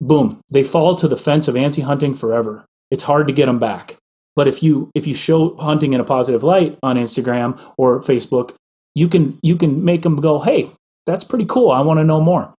[0.01, 0.41] boom.
[0.51, 2.65] They fall to the fence of anti-hunting forever.
[2.89, 3.95] It's hard to get them back.
[4.35, 8.55] But if you if you show hunting in a positive light on instagram or facebook
[8.95, 10.69] you can you can make them go hey
[11.05, 11.71] that's pretty cool.
[11.71, 12.53] I want to know more.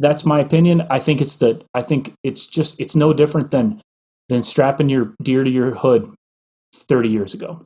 [0.00, 0.86] That's my opinion.
[0.90, 3.80] I think it's the i think it's just it's no different than
[4.28, 6.12] than strapping your deer to your hood
[6.74, 7.62] 30 years ago.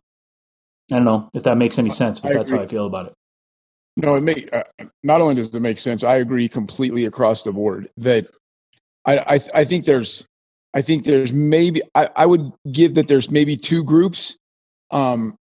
[0.90, 3.07] I don't know if that makes any sense but I that's how i feel about
[3.07, 3.14] it.
[3.99, 4.64] No, it make uh,
[5.03, 8.27] not only does it make sense, I agree completely across the board that
[9.05, 10.27] I I, I think there's
[10.75, 14.37] I think there's maybe I, I would give that there's maybe two groups.
[14.91, 15.37] Um,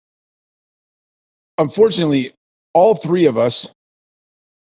[1.58, 2.34] unfortunately,
[2.74, 3.70] all three of us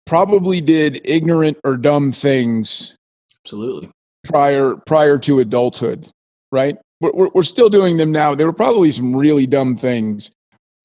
[0.07, 2.97] probably did ignorant or dumb things
[3.45, 3.91] absolutely
[4.25, 6.09] prior prior to adulthood,
[6.51, 6.77] right?
[7.01, 8.35] We're, we're, still doing them now.
[8.35, 10.33] There were probably some really dumb things.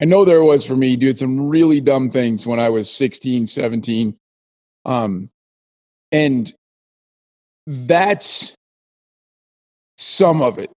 [0.00, 3.48] I know there was for me, did some really dumb things when I was 16,
[3.48, 4.16] 17.
[4.84, 5.28] Um,
[6.12, 6.54] and
[7.66, 8.54] that's
[9.96, 10.70] some of it.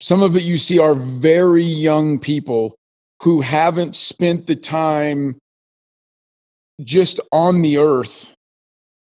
[0.00, 2.76] Some of it you see are very young people
[3.22, 5.36] who haven't spent the time
[6.82, 8.32] just on the earth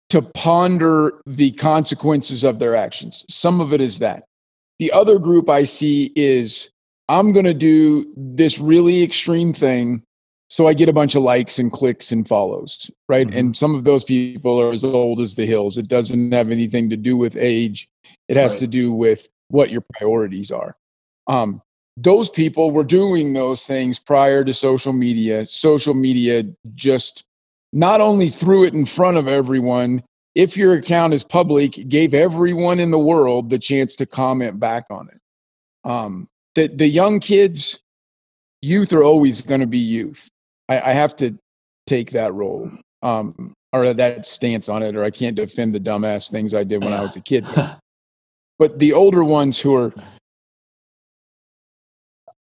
[0.09, 3.25] to ponder the consequences of their actions.
[3.29, 4.23] Some of it is that.
[4.79, 6.69] The other group I see is
[7.09, 10.03] I'm going to do this really extreme thing
[10.49, 13.27] so I get a bunch of likes and clicks and follows, right?
[13.27, 13.37] Mm-hmm.
[13.37, 15.77] And some of those people are as old as the hills.
[15.77, 17.89] It doesn't have anything to do with age.
[18.27, 18.59] It has Right.
[18.59, 20.75] to do with what your priorities are.
[21.27, 21.61] Um,
[21.97, 25.45] those people were doing those things prior to social media.
[25.45, 26.43] Social media
[26.75, 27.23] just
[27.73, 30.03] not only threw it in front of everyone,
[30.35, 34.85] if your account is public, gave everyone in the world the chance to comment back
[34.89, 35.19] on it.
[35.89, 37.79] Um, the, the young kids,
[38.61, 40.29] youth are always going to be youth.
[40.69, 41.37] I, I have to
[41.85, 42.69] take that role
[43.01, 46.83] um, or that stance on it, or I can't defend the dumbass things I did
[46.83, 47.47] when I was a kid.
[48.59, 49.93] but the older ones who are,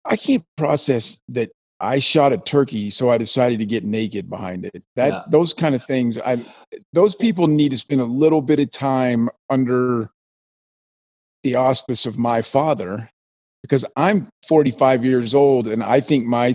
[0.04, 4.66] I can't process that I shot a turkey, so I decided to get naked behind
[4.66, 4.82] it.
[4.96, 5.22] That Yeah.
[5.28, 6.44] those kind of things, I
[6.92, 10.10] those people need to spend a little bit of time under
[11.42, 13.10] the auspice of my father
[13.62, 16.52] because I'm 45 years old and I think my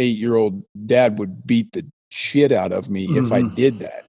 [0.00, 3.54] 68 year old dad would beat the shit out of me if I Mhm.
[3.54, 4.04] did that.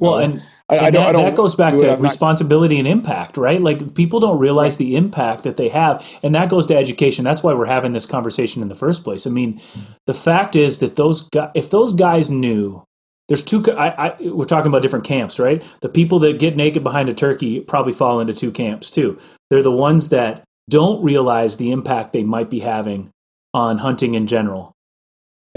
[0.00, 0.18] Well, know?
[0.24, 2.78] and, I, I and don't, that, I don't that goes back to I'm not- responsibility
[2.78, 3.60] and impact, right?
[3.60, 7.24] Like people don't realize the impact that they have, and that goes to education.
[7.24, 9.26] That's why we're having this conversation in the first place.
[9.26, 9.60] I mean,
[10.06, 12.82] the fact is that those guys, if those guys knew,
[13.28, 13.62] there's two.
[13.76, 15.62] I, I, we're talking about different camps, right?
[15.82, 19.18] The people that get naked behind a turkey probably fall into two camps too.
[19.50, 23.10] They're the ones that don't realize the impact they might be having
[23.54, 24.72] on hunting in general,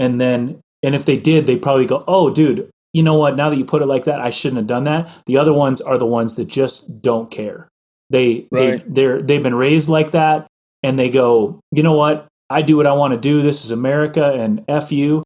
[0.00, 3.36] and then, and if they did, they'd probably go, "Oh, dude, you know what?
[3.36, 5.22] Now that you put it like that, I shouldn't have done that.
[5.26, 7.68] The other ones are the ones that just don't care.
[8.10, 8.82] They Right.
[8.84, 10.48] they they're they've been raised like that,
[10.82, 12.26] and they go, you know what?
[12.48, 13.42] I do what I want to do.
[13.42, 15.22] This is America, and f you.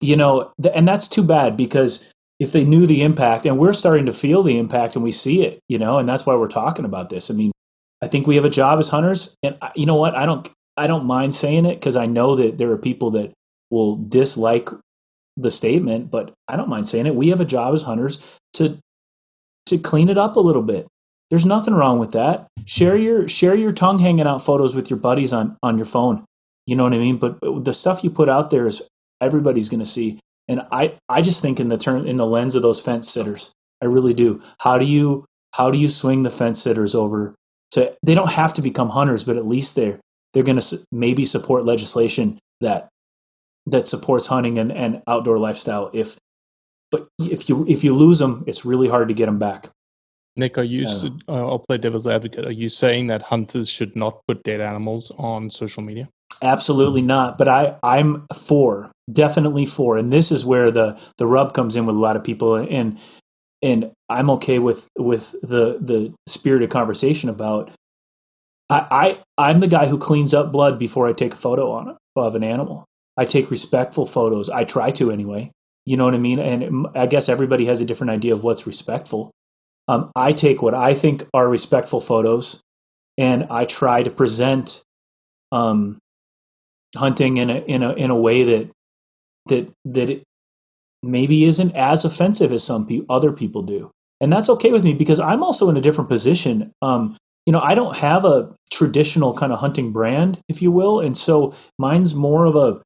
[0.00, 3.74] You know, th- and that's too bad because if they knew the impact, and we're
[3.74, 6.48] starting to feel the impact, and we see it, you know, and that's why we're
[6.48, 7.30] talking about this.
[7.30, 7.52] I mean,
[8.02, 10.14] I think we have a job as hunters, and I- you know what?
[10.16, 10.48] I don't
[10.80, 13.32] I don't mind saying it because I know that there are people that
[13.70, 14.70] will dislike
[15.36, 17.14] the statement, but I don't mind saying it.
[17.14, 18.78] We have a job as hunters to
[19.66, 20.86] to clean it up a little bit.
[21.28, 22.46] There's nothing wrong with that.
[22.64, 26.24] Share your share your tongue hanging out photos with your buddies on on your phone.
[26.66, 27.18] You know what I mean?
[27.18, 28.88] But the stuff you put out there is
[29.20, 30.18] everybody's going to see.
[30.48, 33.52] And I I just think in the turn in the lens of those fence sitters.
[33.82, 34.42] I really do.
[34.62, 37.34] How do you how do you swing the fence sitters over
[37.72, 40.00] to they don't have to become hunters, but at least they're
[40.32, 42.88] they're going to maybe support legislation that
[43.66, 46.18] that supports hunting and, and outdoor lifestyle if
[46.90, 49.68] but if you if you lose them it's really hard to get them back
[50.36, 50.86] Nick, are you?
[51.28, 52.46] Uh, I'll play devil's advocate.
[52.46, 56.08] Are you saying that hunters should not put dead animals on social media?
[56.42, 61.52] absolutely not but i i'm for definitely for and this is where the the rub
[61.52, 62.98] comes in with a lot of people and
[63.62, 67.70] and i'm okay with with the the spirit of conversation about
[68.70, 71.90] i i i'm the guy who cleans up blood before i take a photo on
[71.90, 72.84] it of an animal.
[73.16, 74.50] I take respectful photos.
[74.50, 75.52] I try to anyway.
[75.86, 76.38] You know what i mean?
[76.38, 79.30] And i guess everybody has a different idea of what's respectful.
[79.88, 82.62] Um, i take what i think are respectful photos
[83.18, 84.84] and i try to present
[85.52, 85.98] um,
[86.96, 88.70] hunting in a in a in a way that
[89.46, 90.22] that that it
[91.02, 94.94] maybe isn't as offensive as some pe- other people do, and that's okay with me
[94.94, 96.72] because I'm also in a different position.
[96.82, 101.00] Um, you know, I don't have a traditional kind of hunting brand, if you will,
[101.00, 102.80] and so mine's more of a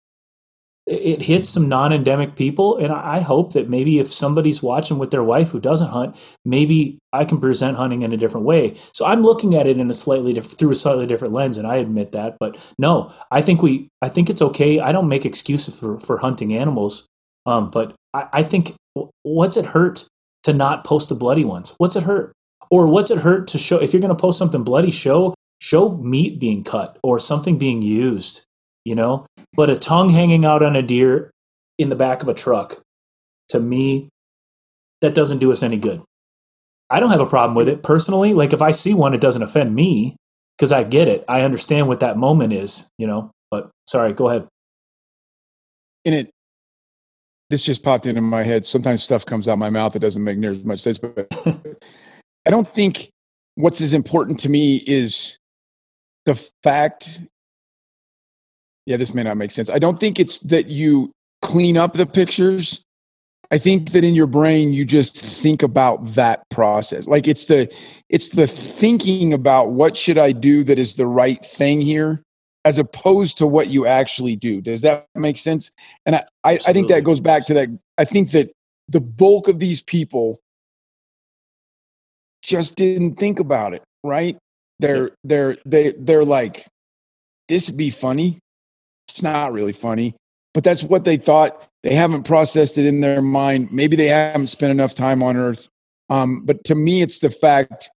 [0.86, 5.22] it hits some non-endemic people and i hope that maybe if somebody's watching with their
[5.22, 8.74] wife who doesn't hunt maybe i can present hunting in a different way.
[8.92, 11.66] So i'm looking at it in a slightly diff- through a slightly different lens and
[11.66, 14.78] i admit that but no i think we i think it's okay.
[14.78, 17.08] I don't make excuses for for hunting animals
[17.46, 18.72] um, but I, I think
[19.22, 20.06] what's it hurt
[20.44, 21.74] to not post the bloody ones?
[21.78, 22.33] What's it hurt
[22.70, 25.96] or what's it hurt to show if you're going to post something bloody show show
[25.96, 28.44] meat being cut or something being used
[28.84, 29.26] you know?
[29.54, 31.30] But a tongue hanging out on a deer
[31.78, 32.80] in the back of a truck
[33.48, 34.08] to me
[35.00, 36.02] that doesn't do us any good.
[36.90, 38.34] I don't have a problem with it personally.
[38.34, 40.16] Like if i see one it doesn't offend me
[40.56, 41.24] because i get it.
[41.28, 43.30] I understand what that moment is you know?
[43.50, 44.46] But sorry go ahead.
[46.04, 46.30] And it
[47.50, 48.66] this just popped into my head.
[48.66, 51.28] Sometimes stuff comes out my mouth that doesn't make near as much sense but
[52.46, 53.10] i don't think
[53.56, 55.38] what's as important to me is
[56.26, 57.20] the fact
[58.86, 59.70] yeah this may not make sense.
[59.70, 62.82] I don't think it's that you clean up the pictures.
[63.50, 67.06] I think that in your brain you just think about that process.
[67.06, 67.72] Like it's the
[68.08, 72.22] it's the thinking about what should i do that is the right thing here
[72.66, 74.60] as opposed to what you actually do.
[74.62, 75.70] Does that make sense?
[76.06, 78.50] And i i, I think that goes back to that i think that
[78.88, 80.40] the bulk of these people
[82.44, 84.36] just didn't think about it right
[84.78, 86.66] they're they're they they're like
[87.48, 88.38] this would be funny.
[89.08, 90.14] It's not really funny,
[90.54, 91.68] but that's what they thought.
[91.82, 93.72] They haven't processed it in their mind.
[93.72, 95.68] Maybe they haven't spent enough time on Earth.
[96.08, 97.90] Um, but to me, it's the fact,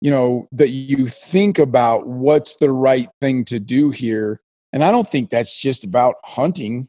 [0.00, 4.40] you know, that you think about what's the right thing to do here.
[4.72, 6.88] And I don't think that's just about hunting,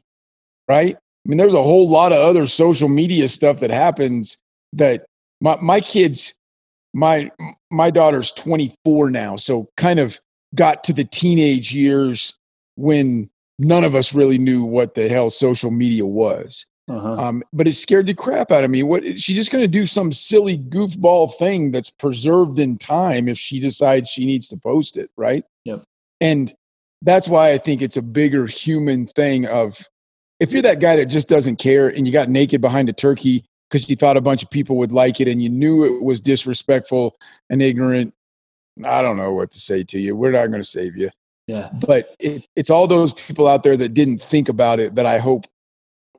[0.68, 0.96] right?
[0.96, 4.38] I mean, there's a whole lot of other social media stuff that happens
[4.72, 5.04] that
[5.40, 6.34] my, my kids,
[6.94, 7.30] my,
[7.70, 9.36] my daughter's 24 now.
[9.36, 10.18] So kind of
[10.54, 12.34] got to the teenage years
[12.76, 13.28] when
[13.58, 16.66] none of us really knew what the hell social media was.
[16.88, 17.14] Uh-huh.
[17.14, 18.82] Um, but it scared the crap out of me.
[18.82, 23.38] What she's just going to do some silly goofball thing that's preserved in time if
[23.38, 25.44] she decides she needs to post it, right?
[25.64, 25.82] Yep.
[26.20, 26.54] And
[27.00, 29.88] that's why I think it's a bigger human thing of
[30.40, 33.46] if you're that guy that just doesn't care and you got naked behind a turkey
[33.74, 36.20] because you thought a bunch of people would like it and you knew it was
[36.20, 37.16] disrespectful
[37.50, 38.14] and ignorant,
[38.84, 40.14] I don't know what to say to you.
[40.14, 41.10] We're not going to save you.
[41.48, 41.70] Yeah.
[41.84, 45.18] But it, it's all those people out there that didn't think about it that I
[45.18, 45.46] hope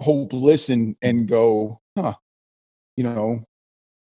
[0.01, 2.15] hope listen and go, huh,
[2.97, 3.45] you know,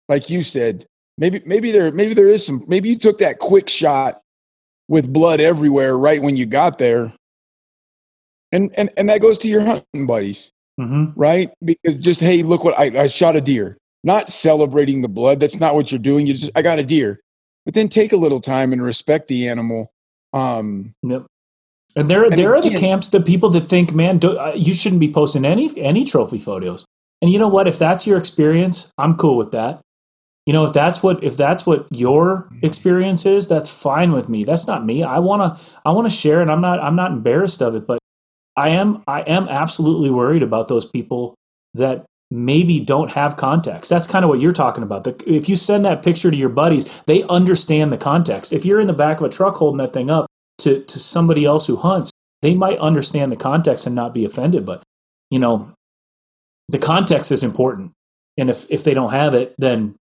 [0.09, 0.85] like you said,
[1.17, 4.19] maybe maybe there maybe there is some maybe you took that quick shot
[4.89, 7.09] with blood everywhere right when you got there.
[8.51, 11.19] And and and that goes to your hunting buddies, Mm-hmm.
[11.19, 11.51] right?
[11.63, 13.77] Because just hey, look what I, I shot a deer.
[14.03, 15.39] Not celebrating the blood.
[15.39, 16.27] That's not what you're doing.
[16.27, 17.21] You just I got a deer.
[17.65, 19.91] But then take a little time and respect the animal.
[20.33, 21.25] Um, Yep.
[21.97, 24.73] And there, And there are the camps, the people that think, man, do, uh, you
[24.73, 26.85] shouldn't be posting any any trophy photos.
[27.21, 27.67] And you know what?
[27.67, 29.79] If that's your experience, I'm cool with that.
[30.45, 34.43] You know, if that's what if that's what your experience is, that's fine with me.
[34.43, 35.03] That's not me.
[35.03, 37.87] I wanna I wanna share, and I'm not I'm not embarrassed of it.
[37.87, 37.99] But
[38.57, 41.35] I am I am absolutely worried about those people
[41.73, 43.89] that maybe don't have context.
[43.89, 45.03] That's kind of what you're talking about.
[45.03, 48.51] The, if you send that picture to your buddies, they understand the context.
[48.53, 50.25] If you're in the back of a truck holding that thing up
[50.59, 54.65] to, to somebody else who hunts, they might understand the context and not be offended.
[54.65, 54.81] But,
[55.29, 55.71] you know,
[56.69, 57.91] the context is important.
[58.37, 59.95] And if, if they don't have it, then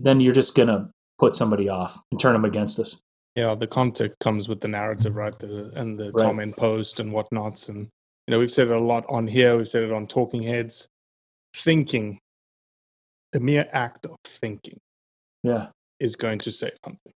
[0.00, 3.00] then you're just going to put somebody off and turn them against us.
[3.34, 5.36] Yeah, the context comes with the narrative, right?
[5.38, 6.26] The, and the Right.
[6.26, 7.68] comment post and whatnots.
[7.68, 7.88] And,
[8.28, 9.56] you know, we've said it a lot on here.
[9.56, 10.86] We've said it on Talking Heads.
[11.56, 12.18] Thinking,
[13.32, 14.76] the mere act of thinking
[15.42, 15.68] Yeah.
[15.98, 17.12] is going to say something.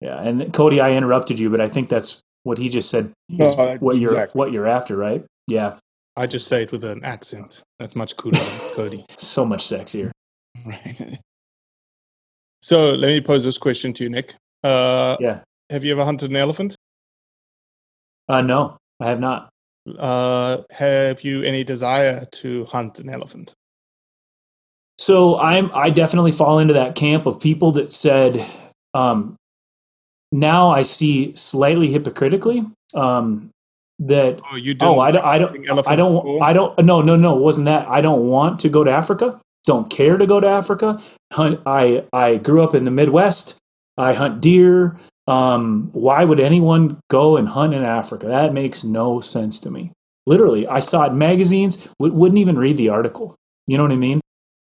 [0.00, 0.18] Yeah.
[0.22, 3.76] And Cody, I interrupted you, but I think that's what he just said is No,
[3.80, 4.38] what you're exactly.
[4.38, 5.22] what you're after, right?
[5.46, 5.76] Yeah.
[6.16, 7.60] I just say it with an accent.
[7.78, 9.04] That's much cooler than Cody.
[9.10, 10.10] So much sexier.
[10.64, 11.20] right.
[12.62, 14.34] So let me pose this question to you, Nick.
[14.64, 15.40] Uh, Yeah.
[15.70, 16.74] Have you ever hunted an elephant?
[18.28, 19.50] Uh, no, I have not.
[19.98, 23.54] Uh, have you any desire to hunt an elephant?
[24.98, 28.44] So I'm I definitely fall into that camp of people that said
[28.94, 29.36] um,
[30.32, 32.62] now I see slightly hypocritically
[32.94, 33.50] um,
[33.98, 34.96] that Oh, you don't.
[34.96, 36.42] oh I don't I don't I don't before?
[36.42, 39.38] I don't no no no it wasn't that I don't want to go to Africa
[39.66, 40.98] don't care to go to Africa
[41.32, 43.58] hunt I I grew up in the Midwest
[43.98, 44.96] I hunt deer
[45.28, 49.92] um, why would anyone go and hunt in Africa that makes no sense to me
[50.26, 53.34] literally I saw it in magazines w- wouldn't even read the article
[53.66, 54.20] you know what I mean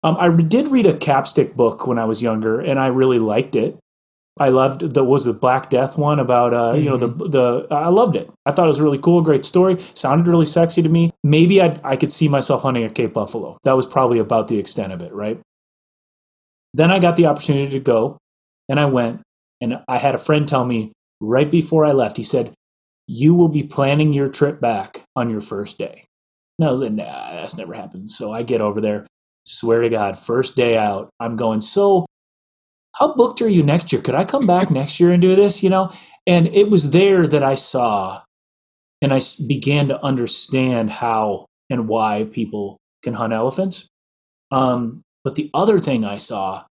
[0.03, 3.55] um, I did read a capstick book when I was younger, and I really liked
[3.55, 3.77] it.
[4.39, 7.89] I loved the was the Black Death one about uh, you know the the I
[7.89, 8.29] loved it.
[8.45, 11.11] I thought it was really cool, great story, sounded really sexy to me.
[11.23, 13.57] Maybe I I could see myself hunting a Cape Buffalo.
[13.63, 15.39] That was probably about the extent of it, right?
[16.73, 18.17] Then I got the opportunity to go,
[18.69, 19.21] and I went,
[19.62, 22.17] and I had a friend tell me right before I left.
[22.17, 22.54] He said,
[23.08, 26.06] "You will be planning your trip back on your first day."
[26.60, 28.10] No, nah, that's never happened.
[28.10, 29.08] So I get over there.
[29.45, 32.06] Swear to God, first day out, I'm going, so
[32.95, 34.02] how booked are you next year?
[34.02, 35.63] Could I come back next year and do this?
[35.63, 35.91] You know?
[36.28, 38.21] And it was there that I saw
[39.02, 43.88] and I began to understand how and why people can hunt elephants.
[44.52, 46.65] Um, but the other thing I saw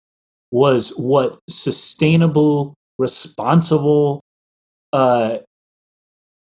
[0.52, 4.20] was what sustainable, responsible,
[4.92, 5.38] uh,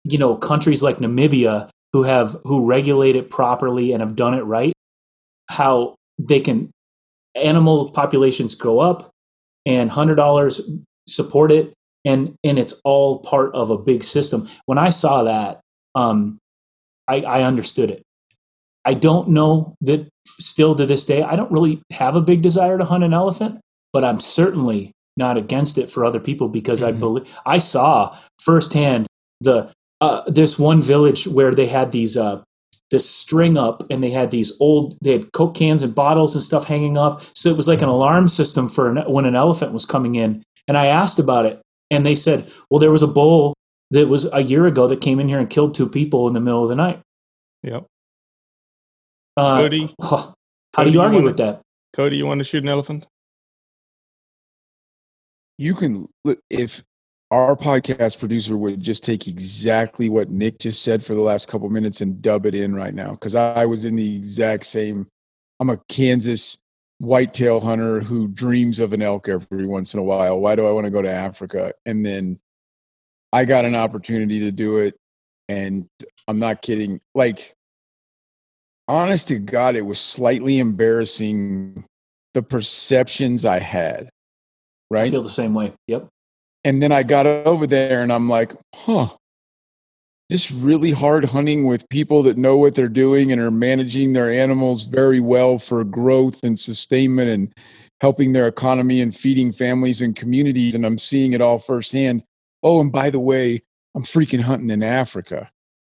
[0.04, 4.42] you know, countries like Namibia who have who regulate it properly and have done it
[4.42, 4.72] right,
[5.50, 6.70] how they can
[7.34, 9.10] animal populations go up
[9.64, 10.60] and hundred dollars
[11.06, 11.72] support it
[12.04, 14.46] and and it's all part of a big system.
[14.66, 15.60] When I saw that,
[15.94, 16.38] um,
[17.06, 18.02] I, I understood it.
[18.84, 22.78] I don't know that still to this day, I don't really have a big desire
[22.78, 23.60] to hunt an elephant,
[23.92, 29.06] but I'm certainly not against it for other people because I believe I saw firsthand
[29.40, 32.42] the uh, this one village where they had these uh,
[32.90, 36.42] this string up and they had these old they had coke cans and bottles and
[36.42, 39.72] stuff hanging off so it was like an alarm system for an, when an elephant
[39.72, 41.60] was coming in and i asked about it
[41.90, 43.52] and they said well there was a bull
[43.90, 46.40] that was a year ago that came in here and killed two people in the
[46.40, 47.00] middle of the night.
[47.62, 47.86] Yep.
[49.36, 50.34] Uh, Cody, how
[50.74, 51.60] Cody, do you argue wanna- with that?
[51.94, 53.06] Cody, you want to shoot an elephant?
[55.58, 56.08] You can
[56.48, 56.82] if
[57.30, 61.68] our podcast producer would just take exactly what Nick just said for the last couple
[61.68, 65.06] minutes and dub it in right now because I was in the exact same.
[65.60, 66.58] I'm a Kansas
[67.00, 70.40] whitetail hunter who dreams of an elk every once in a while.
[70.40, 71.74] Why do I want to go to Africa?
[71.84, 72.38] And then
[73.32, 74.96] I got an opportunity to do it,
[75.48, 75.86] and
[76.26, 77.00] I'm not kidding.
[77.14, 77.54] Like,
[78.86, 81.84] honest to God, it was slightly embarrassing
[82.32, 84.08] the perceptions I had.
[84.90, 85.72] Right I feel the same way.
[85.86, 86.08] Yep.
[86.64, 89.08] and then I got over there and I'm like, huh,
[90.28, 94.30] this really hard hunting with people that know what they're doing and are managing their
[94.30, 97.54] animals very well for growth and sustainment and
[98.00, 100.74] helping their economy and feeding families and communities.
[100.74, 102.22] And I'm seeing it all firsthand.
[102.62, 103.62] Oh, and by the way,
[103.94, 105.50] I'm freaking hunting in Africa,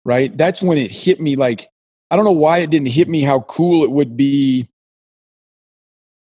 [0.06, 0.36] right?
[0.38, 1.68] That's when it hit me like,
[2.10, 4.68] I don't know why it didn't hit me how cool it would be.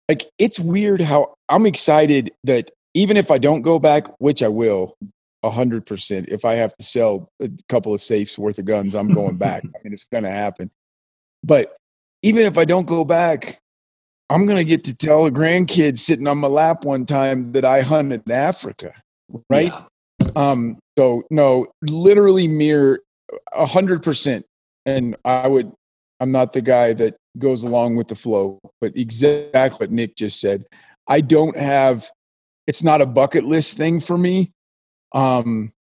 [0.08, 4.48] Like, it's weird how I'm excited that even if I don't go back, which I
[4.48, 4.96] will,
[5.44, 6.28] a hundred percent.
[6.30, 9.62] If I have to sell a couple of safes worth of guns, I'm going back.
[9.74, 10.70] I mean, it's going to happen.
[11.44, 11.76] But
[12.22, 13.60] even if I don't go back,
[14.30, 17.64] I'm going to get to tell a grandkid sitting on my lap one time that
[17.64, 18.94] I hunted in Africa,
[19.50, 19.72] right?
[20.34, 20.78] Um.
[20.96, 23.00] So no, literally mere
[23.52, 24.46] a hundred percent.
[24.86, 25.72] And I would,
[26.20, 30.40] I'm not the guy that goes along with the flow, but exactly what Nick just
[30.40, 30.64] said.
[31.06, 32.10] I don't have
[32.66, 34.52] it's not a bucket list thing for me.
[35.12, 35.72] Um,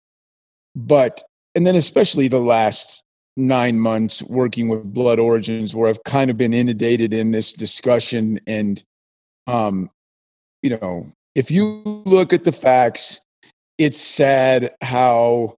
[0.74, 1.22] but
[1.54, 3.04] and then especially the last
[3.36, 8.40] nine months working with Blood Origins, where I've kind of been inundated in this discussion,
[8.46, 8.82] and
[9.46, 9.90] um,
[10.62, 13.20] you know, if you look at the facts,
[13.78, 15.56] it's sad how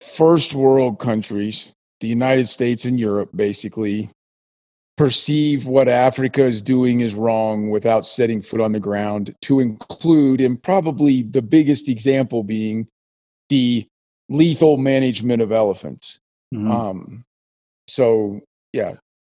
[0.00, 4.10] first world countries, the United States and Europe, basically
[4.98, 10.40] perceive what Africa is doing is wrong without setting foot on the ground, to include,
[10.40, 12.86] and probably the biggest example being
[13.48, 13.86] the
[14.28, 16.18] lethal management of elephants.
[16.52, 16.70] Mhm.
[16.70, 17.24] Um,
[17.86, 18.40] so,
[18.72, 18.96] yeah,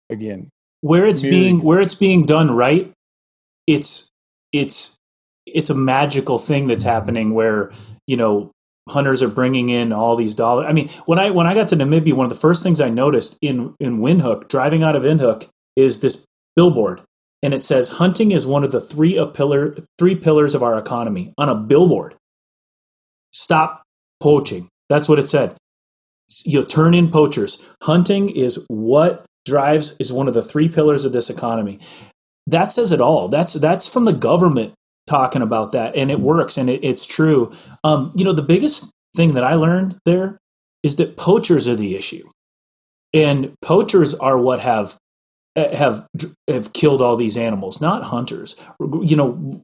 [0.08, 0.48] again,
[0.80, 2.90] where it's being where it's being done right
[3.66, 4.10] it's
[4.52, 4.96] it's
[5.46, 7.70] it's a magical thing that's happening where
[8.06, 8.50] you know
[8.88, 11.76] hunters are bringing in all these dollars i mean when i when i got to
[11.76, 15.48] namibia one of the first things i noticed in in windhoek driving out of windhoek
[15.76, 16.26] is this
[16.56, 17.00] billboard
[17.42, 20.78] and it says hunting is one of the three a pillar three pillars of our
[20.78, 22.14] economy on a billboard
[23.32, 23.82] stop
[24.20, 25.54] poaching that's what it said
[26.44, 27.72] you'll turn in poachers.
[27.82, 31.78] Hunting is what drives is one of the three pillars of this economy.
[32.46, 33.28] That says it all.
[33.28, 34.72] That's that's from the government
[35.10, 37.52] talking about that, and it works and it, it's true.
[37.82, 40.38] Um, you know, the biggest thing that I learned there
[40.82, 42.30] is that poachers are the issue,
[43.12, 44.96] and poachers are what have
[45.56, 46.06] have
[46.48, 48.56] have killed all these animals, not hunters.
[48.80, 49.62] You know,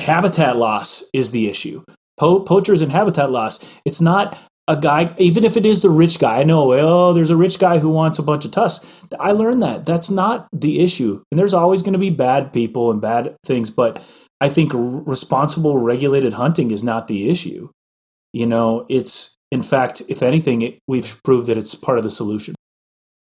[0.00, 1.84] habitat loss is the issue.
[2.18, 3.80] Po- poachers and habitat loss.
[3.84, 4.38] It's not
[4.68, 6.40] a guy, even if it is the rich guy.
[6.40, 9.06] I know, oh, there's a rich guy who wants a bunch of tusks.
[9.20, 9.86] I learned that.
[9.86, 11.22] That's not the issue.
[11.30, 14.02] And there's always going to be bad people and bad things, but
[14.40, 17.70] I think responsible, regulated hunting is not the issue.
[18.32, 22.10] You know, it's, in fact, if anything, it, we've proved that it's part of the
[22.10, 22.54] solution.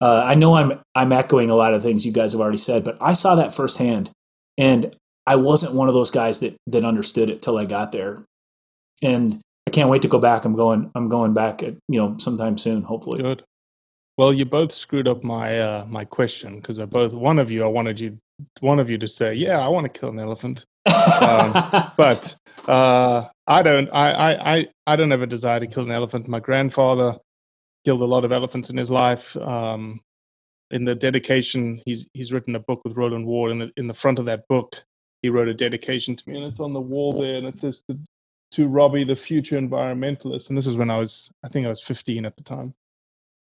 [0.01, 2.85] Uh, I know I'm I'm echoing a lot of things you guys have already said,
[2.85, 4.11] but I saw that firsthand,
[4.59, 4.95] and
[5.27, 8.23] I wasn't one of those guys that that understood it till I got there,
[9.03, 10.45] and I can't wait to go back.
[10.45, 13.23] I'm going I'm going back at you know sometime soon, hopefully.
[13.23, 13.45] Good.
[14.19, 17.65] Well, you both screwed up my uh, my question because I both one of you
[17.65, 18.19] I wanted you
[18.61, 21.53] one of you to say, yeah, I want to kill an elephant, um,
[21.97, 22.35] but
[22.69, 23.89] uh, I don't.
[23.93, 26.29] I, I I don't have a desire to kill an elephant.
[26.29, 27.17] My grandfather
[27.85, 29.37] killed a lot of elephants in his life.
[29.37, 30.01] Um,
[30.71, 34.19] in the dedication, he's he's written a book with Rowland Ward, and in the front
[34.19, 34.83] of that book,
[35.23, 37.83] he wrote a dedication to me, and it's on the wall there, and it says
[37.89, 37.99] to,
[38.53, 41.83] to Robbie, the future environmentalist, and this is when I was, I think I was
[41.83, 42.75] 15 at the time,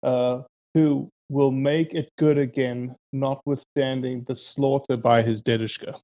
[0.02, 0.42] uh,
[0.74, 6.00] who will make it good again, notwithstanding the slaughter by his dedushka.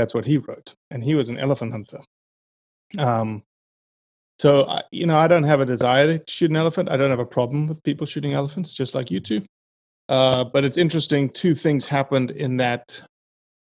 [0.00, 2.00] That's what he wrote, and he was an elephant hunter.
[2.98, 3.42] Um,
[4.38, 6.88] so I, you know, I don't have a desire to shoot an elephant.
[6.88, 9.42] I don't have a problem with people shooting elephants, just like you two.
[10.08, 11.28] Uh, but it's interesting.
[11.28, 13.02] Two things happened in that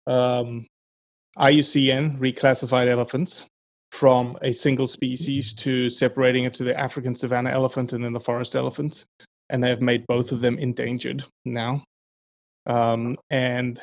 [0.08, 0.66] um,
[1.38, 3.46] IUCN reclassified elephants
[3.92, 8.22] from a single species to separating it to the African savanna elephant and then the
[8.22, 9.06] forest elephants,
[9.50, 11.84] and they have made both of them endangered now.
[12.66, 13.82] Um, and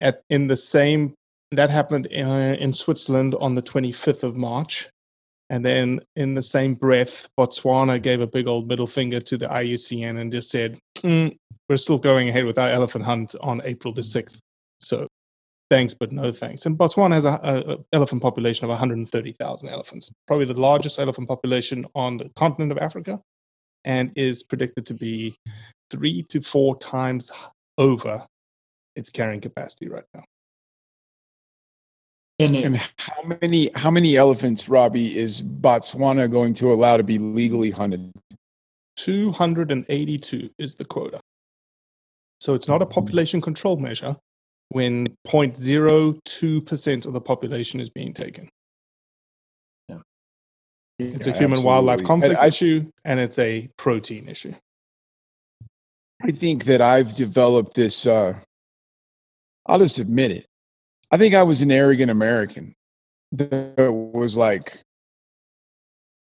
[0.00, 1.14] at in the same
[1.52, 4.88] that happened in, in Switzerland on the 25th of March,
[5.50, 9.46] And then in the same breath, Botswana gave a big old middle finger to the
[9.46, 11.36] IUCN and just said, "Mm,
[11.68, 14.38] we're still going ahead with our elephant hunt on April the 6th.
[14.80, 15.06] So
[15.70, 16.66] thanks, but no thanks.
[16.66, 22.16] And Botswana has an elephant population of 130,000 elephants, probably the largest elephant population on
[22.16, 23.20] the continent of Africa,
[23.84, 25.34] and is predicted to be
[25.90, 27.30] three to four times
[27.78, 28.26] over
[28.96, 30.24] its carrying capacity right now.
[32.42, 37.18] And, And how many how many elephants, Robbie, is Botswana going to allow to be
[37.18, 38.12] legally hunted?
[38.96, 41.20] 282 is the quota.
[42.40, 44.16] So it's not a population control measure
[44.70, 48.48] when 0.02% of the population is being taken.
[49.88, 49.98] Yeah.
[50.98, 54.54] It's a Yeah, human wildlife conflict And I, issue and it's a protein issue.
[56.22, 58.06] I think that I've developed this.
[58.06, 58.34] Uh,
[59.66, 60.46] I'll just admit it.
[61.12, 62.74] I think I was an arrogant American
[63.32, 64.82] that was like,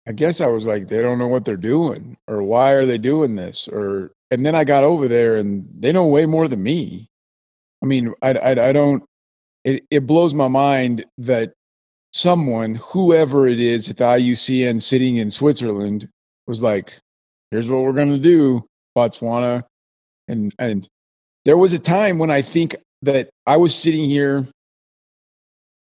[0.07, 2.99] I guess I was like, they don't know what they're doing, or why are they
[2.99, 4.13] doing this, or.
[4.31, 7.09] And then I got over there, and they know way more than me.
[7.83, 9.03] I mean, I, I, I don't.
[9.65, 11.55] It, it blows my mind that
[12.13, 16.09] someone, whoever it is at the IUCN sitting in Switzerland,
[16.47, 16.99] was like,
[17.51, 18.67] "Here's what we're going to do,
[18.97, 19.65] Botswana."
[20.29, 20.89] and and
[21.45, 24.47] there was a time when I think that I was sitting here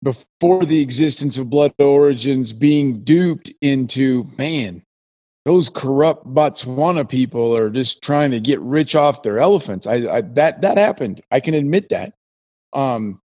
[0.03, 4.83] before the existence of Blood Origins being duped into man,
[5.45, 9.87] those corrupt Botswana people are just trying to get rich off their elephants.
[9.87, 11.21] I, I that that happened.
[11.31, 12.13] I can admit that.
[12.73, 13.21] Um,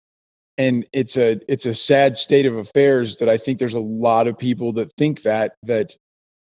[0.58, 4.26] and it's a it's a sad state of affairs that I think there's a lot
[4.26, 5.94] of people that think that that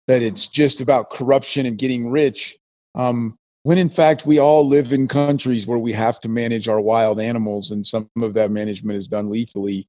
[0.06, 2.56] that it's just about corruption and getting rich.
[2.94, 6.80] Um, when in fact we all live in countries where we have to manage our
[6.80, 9.88] wild animals and some of that management is done lethally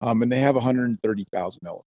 [0.00, 1.86] um, and they have 130000 elephants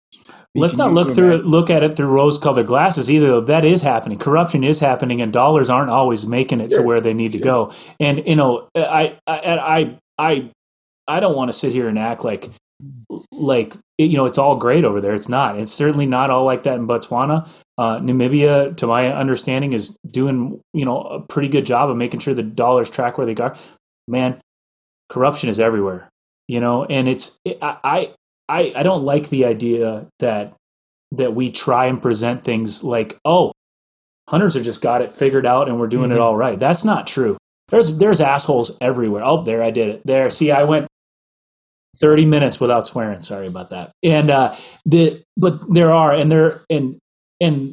[0.54, 3.26] let's not look through it, look at it through rose-colored glasses either.
[3.26, 7.00] Though that is happening, corruption is happening, and dollars aren't always making it to where
[7.00, 7.72] they need to go.
[8.00, 10.50] And you know, I I I I,
[11.08, 12.48] I don't want to sit here and act like
[13.30, 15.14] like you know it's all great over there.
[15.14, 15.58] It's not.
[15.58, 17.48] It's certainly not all like that in Botswana.
[17.78, 22.20] Uh, Namibia, to my understanding, is doing you know a pretty good job of making
[22.20, 23.54] sure the dollars track where they go.
[24.06, 24.40] Man,
[25.08, 26.11] corruption is everywhere.
[26.48, 28.12] You know, and it's I
[28.48, 30.54] I I don't like the idea that
[31.12, 33.52] that we try and present things like oh
[34.28, 36.20] hunters have just got it figured out and we're doing it Mhm.
[36.22, 36.58] all right.
[36.58, 37.36] That's not true.
[37.68, 39.22] There's there's assholes everywhere.
[39.24, 40.02] Oh, there I did it.
[40.06, 40.30] There.
[40.30, 40.86] See, I went
[41.96, 43.20] 30 minutes without swearing.
[43.20, 43.92] Sorry about that.
[44.02, 46.98] And uh the but there are and there and
[47.40, 47.70] and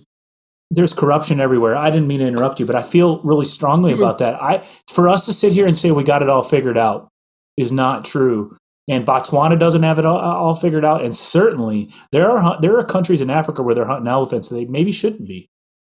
[0.71, 1.75] there's corruption everywhere.
[1.75, 3.97] I didn't mean to interrupt you, but I feel really strongly Mhm.
[3.97, 4.35] about that.
[4.41, 7.07] I for us to sit here and say we got it all figured out
[7.59, 8.55] is not true.
[8.87, 11.03] And Botswana doesn't have it all, all figured out.
[11.03, 14.65] And certainly there are there are countries in Africa where they're hunting elephants that they
[14.65, 15.47] maybe shouldn't be.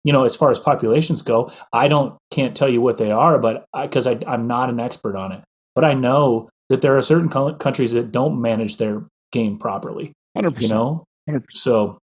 [0.04, 3.38] You know, as far as populations go, I don't can't tell you what they are,
[3.38, 5.42] but because I, I'm not an expert on it,
[5.74, 10.12] but I know that there are certain co- countries that don't manage their game properly.
[10.36, 10.60] 100%.
[10.60, 11.44] You know, 100.
[11.52, 11.98] so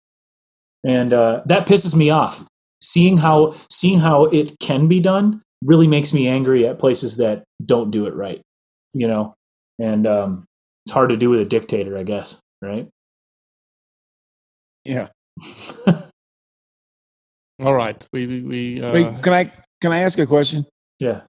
[0.84, 2.46] and uh, that pisses me off.
[2.82, 7.44] Seeing how seeing how it can be done really makes me angry at places that
[7.64, 8.42] don't do it right.
[8.92, 9.34] You know,
[9.78, 10.44] and um,
[10.84, 12.40] it's hard to do with a dictator, I guess.
[12.62, 12.88] Right?
[14.84, 15.08] yeah
[17.62, 18.06] All right.
[18.12, 20.66] We, we, we uh, Wait, can i can i ask a question
[20.98, 21.22] yeah.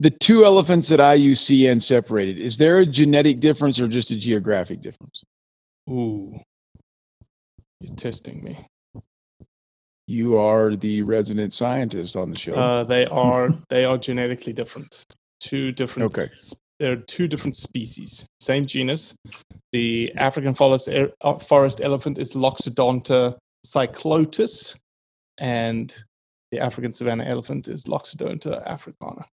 [0.00, 4.82] the two elephants that iucn separated is there a genetic difference or just a geographic
[4.82, 5.22] difference
[5.90, 6.38] ooh,
[7.80, 8.66] you're testing me.
[10.06, 15.04] you are the resident scientist on the show Uh, they are they are genetically different.
[15.40, 16.06] Two different.
[16.06, 16.30] Okay.
[16.74, 19.14] S- They're two different species, same genus.
[19.72, 24.76] The African forest er- uh, forest elephant is Loxodonta cyclotis,
[25.38, 25.92] and
[26.52, 29.26] the African savanna elephant is Loxodonta africana.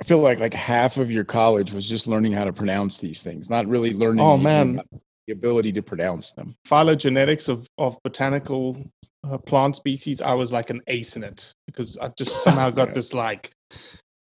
[0.00, 3.22] I feel like like half of your college was just learning how to pronounce these
[3.22, 4.80] things, not really learning Oh, the- man.
[5.26, 6.56] the ability to pronounce them.
[6.66, 8.82] Phylogenetics of of botanical
[9.24, 12.94] uh, plant species, I was like an ace in it because I just somehow got
[12.94, 13.50] this like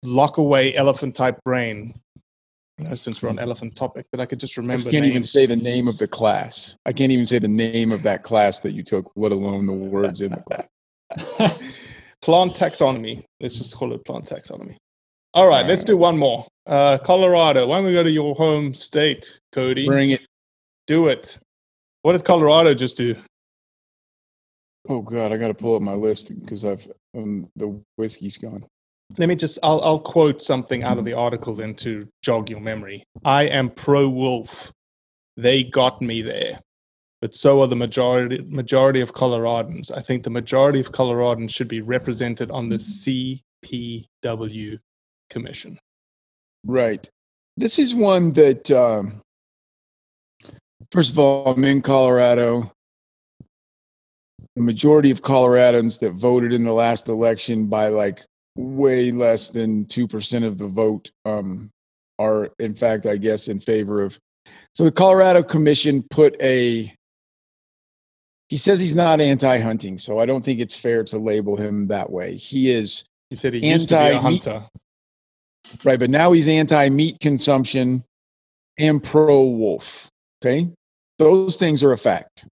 [0.07, 1.99] lock away elephant type brain.
[2.77, 4.89] You know, since we're on elephant topic, that I could just remember.
[4.89, 6.75] I can't even say the name of the class.
[6.85, 9.73] I can't even say the name of that class that you took, let alone the
[9.73, 10.67] words in the class.
[12.21, 13.23] plant taxonomy.
[13.39, 14.75] Let's just call it plant taxonomy.
[15.33, 16.47] All right, let's do one more.
[16.67, 17.67] Uh, Colorado.
[17.67, 19.87] Why don't we go to your home state, Cody?
[19.87, 20.21] Bring it.
[20.85, 21.39] Do it.
[22.03, 23.15] What did Colorado just do?
[24.87, 28.65] Oh God, I got to pull up my list because I've um, the whiskey's gone.
[29.17, 32.59] Let me just, I'll, I'll quote something out of the article then to jog your
[32.59, 33.03] memory.
[33.23, 34.71] I am pro wolf.
[35.37, 36.59] They got me there.
[37.21, 39.91] but so are the majority majority of Coloradans.
[39.95, 42.75] I think the majority of Coloradans should be represented on the
[43.63, 44.79] CPW
[45.29, 45.79] commission.
[46.65, 47.09] Right.
[47.55, 49.21] This is one that, um,
[50.91, 52.71] first of all, I'm in Colorado.
[54.55, 58.23] The majority of Coloradans that voted in the last election by like
[58.57, 61.69] way less than 2% of the vote um,
[62.19, 64.19] are, in fact, I guess, in favor of.
[64.73, 66.93] So the Colorado Commission put a.
[68.49, 71.87] He says he's not anti hunting, so I don't think it's fair to label him
[71.87, 72.35] that way.
[72.35, 73.03] He is.
[73.29, 74.65] He said he used to be a hunter.
[75.83, 78.03] Right, but now he's anti meat consumption
[78.77, 80.09] and pro wolf.
[80.41, 80.69] Okay.
[81.19, 82.45] Those things are a fact.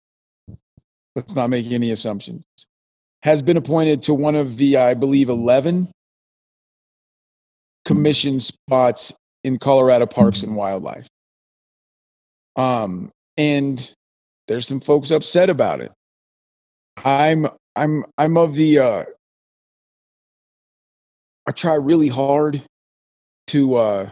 [1.15, 2.45] Let's not make any assumptions.
[3.23, 5.91] Has been appointed to one of the, I believe, 11
[7.85, 9.13] commission spots
[9.45, 11.07] in Colorado Parks and Wildlife.
[12.57, 13.93] Um, and
[14.49, 15.93] there's some folks upset about it.
[17.05, 19.05] I'm I'm I'm of the uh
[21.47, 22.63] I try really hard
[23.49, 24.11] to uh,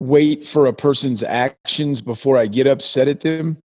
[0.00, 3.58] wait for a person's actions before I get upset at them.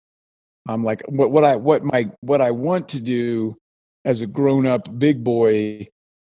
[0.67, 3.55] I'm like, what, what I what my what I want to do
[4.05, 5.87] as a grown up big boy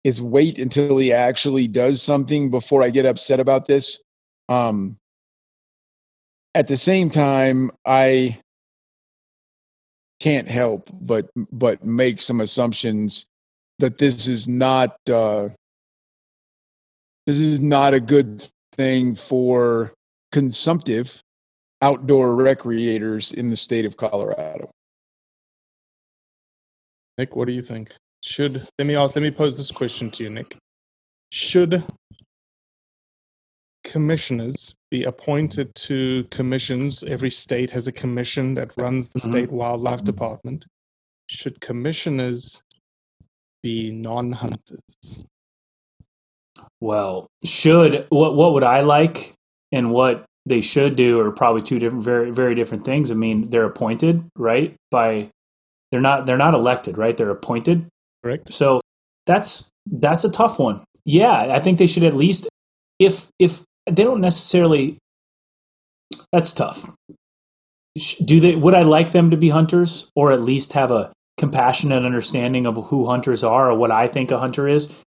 [0.04, 4.00] is wait until he actually does something before I get upset about this.
[4.50, 4.98] Um,
[6.56, 8.40] at the same time, I
[10.20, 13.26] can't help but but make some assumptions
[13.80, 15.50] that this is not uh,
[17.26, 19.94] this is not a good thing for
[20.32, 21.22] consumptive
[21.82, 24.70] outdoor recreators in the state of Colorado.
[27.22, 27.94] Nick, what do you think?
[28.24, 30.58] Should let me ask, let me pose this question to you, Nick.
[31.32, 31.84] Should
[33.84, 37.04] commissioners be appointed to commissions?
[37.04, 39.30] Every state has a commission that runs the mm-hmm.
[39.30, 40.66] state wildlife department.
[41.28, 42.64] Should commissioners
[43.62, 45.24] be non-hunters?
[46.80, 49.36] Well, should what what would I like
[49.72, 53.12] and what they should do are probably two different very very different things.
[53.12, 54.76] I mean, they're appointed, right?
[54.90, 55.30] By
[55.92, 57.16] they're not they're not elected, right?
[57.16, 57.88] They're appointed.
[58.24, 58.52] Correct.
[58.52, 58.82] So
[59.26, 60.84] that's that's a tough one.
[61.06, 62.48] Yeah, I think they should at least
[63.00, 64.98] if if they don't necessarily
[66.32, 66.86] that's tough.
[68.24, 72.06] Do they would I like them to be hunters or at least have a compassionate
[72.06, 75.04] understanding of who hunters are or what I think a hunter is?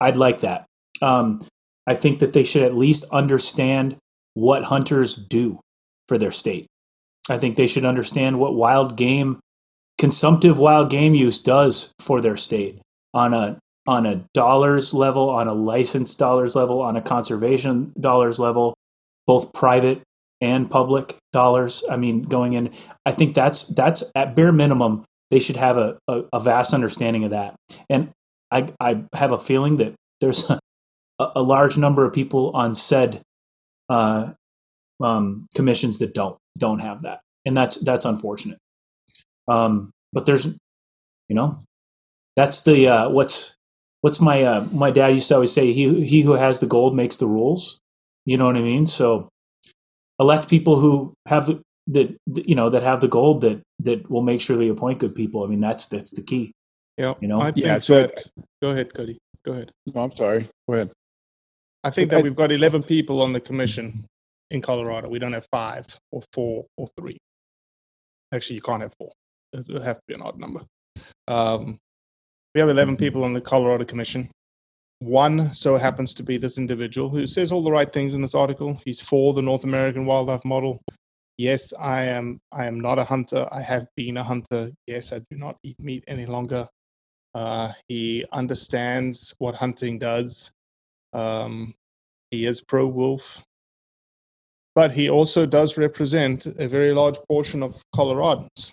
[0.00, 0.64] I'd like that.
[1.02, 1.40] Um,
[1.86, 3.96] I think that they should at least understand
[4.34, 5.60] what hunters do
[6.08, 6.66] for their state.
[7.28, 9.40] I think they should understand what wild game,
[9.98, 12.80] consumptive wild game use does for their state
[13.14, 18.38] on a on a dollars level, on a licensed dollars level, on a conservation dollars
[18.38, 18.74] level,
[19.26, 20.02] both private
[20.40, 21.84] and public dollars.
[21.90, 22.70] I mean, going in,
[23.04, 27.24] I think that's that's at bare minimum they should have a, a, a vast understanding
[27.24, 27.54] of that.
[27.88, 28.10] And
[28.50, 30.58] I I have a feeling that there's a,
[31.18, 33.20] a large number of people on said
[33.88, 34.32] uh,
[35.02, 38.58] um, commissions that don't don't have that, and that's that's unfortunate.
[39.50, 40.46] Um, but there's,
[41.28, 41.62] you know,
[42.36, 43.54] that's the uh, what's
[44.02, 46.94] what's my uh, my dad used to always say he he who has the gold
[46.94, 47.80] makes the rules.
[48.24, 48.86] You know what I mean?
[48.86, 49.28] So
[50.20, 52.16] elect people who have the, that
[52.48, 55.42] you know that have the gold that that will make sure they appoint good people.
[55.42, 56.52] I mean that's that's the key.
[56.98, 57.40] Yeah, You know?
[57.40, 58.26] I think Yeah, so- that.
[58.62, 59.16] Go ahead, Cody.
[59.44, 59.70] Go ahead.
[59.86, 60.50] No, I'm sorry.
[60.68, 60.90] Go ahead.
[61.82, 64.04] I think I- that we've got 11 people on the commission
[64.50, 65.08] in Colorado.
[65.08, 67.16] We don't have five or four or three.
[68.34, 69.12] Actually, you can't have four.
[69.52, 70.60] It would have to be an odd number.
[71.28, 71.78] Um,
[72.54, 74.30] we have 11 people on the Colorado commission.
[75.00, 78.34] One so happens to be this individual who says all the right things in this
[78.34, 78.80] article.
[78.84, 80.80] He's for the North American wildlife model.
[81.38, 82.38] Yes, I am.
[82.52, 83.48] I am not a hunter.
[83.50, 84.70] I have been a hunter.
[84.86, 86.68] Yes, I do not eat meat any longer.
[87.34, 90.52] Uh, he understands what hunting does.
[91.14, 91.74] Um,
[92.30, 93.42] he is pro wolf,
[94.74, 98.72] but he also does represent a very large portion of Coloradans.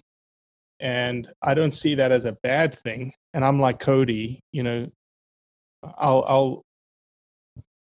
[0.79, 3.13] And I don't see that as a bad thing.
[3.33, 4.87] And I'm like Cody, you know,
[5.83, 6.61] I'll, I'll,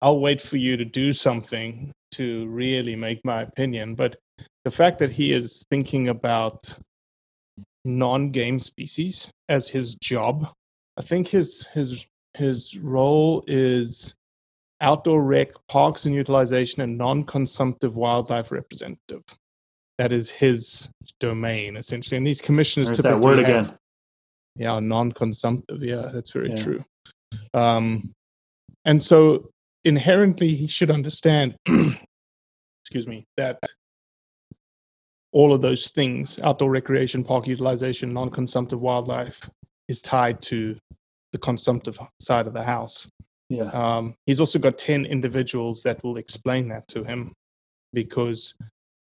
[0.01, 3.95] I'll wait for you to do something to really make my opinion.
[3.95, 4.17] But
[4.63, 6.77] the fact that he is thinking about
[7.85, 10.47] non-game species as his job,
[10.97, 14.15] I think his his his role is
[14.81, 19.23] outdoor rec, parks and utilization, and non-consumptive wildlife representative.
[19.97, 20.89] That is his
[21.19, 22.17] domain essentially.
[22.17, 23.77] And these commissioners There's that word have- again.
[24.55, 25.83] yeah, non-consumptive.
[25.83, 26.55] Yeah, that's very Yeah.
[26.55, 26.85] true.
[27.53, 28.11] Um,
[28.85, 29.49] and so
[29.85, 31.55] inherently, he should understand.
[32.83, 33.25] excuse me.
[33.37, 33.59] That
[35.31, 39.49] all of those things outdoor recreation, park utilization, non consumptive wildlife
[39.87, 40.77] is tied to
[41.31, 43.07] the consumptive side of the house.
[43.49, 43.63] Yeah.
[43.71, 47.33] Um, he's also got 10 individuals that will explain that to him
[47.93, 48.53] because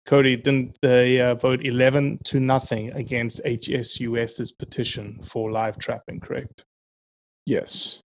[0.05, 6.63] Cody didn't they uh, vote 11 to nothing against HSUS's petition for live trapping, correct?
[7.45, 8.01] Yes.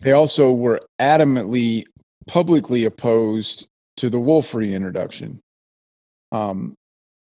[0.00, 1.84] They also were adamantly
[2.26, 5.40] publicly opposed to the wolf reintroduction.
[6.32, 6.74] Um,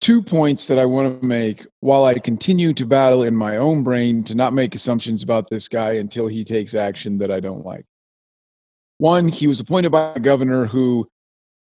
[0.02, 3.84] two points that I want to make while I continue to battle in my own
[3.84, 7.66] brain to not make assumptions about this guy until he takes action that I don't
[7.66, 7.86] like.
[8.98, 11.08] One, he was appointed by a governor who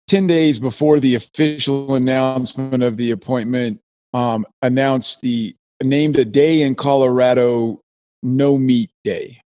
[0.07, 3.81] 10 days before the official announcement of the appointment
[4.13, 7.81] um, announced the named a day in colorado
[8.23, 9.41] no meat day.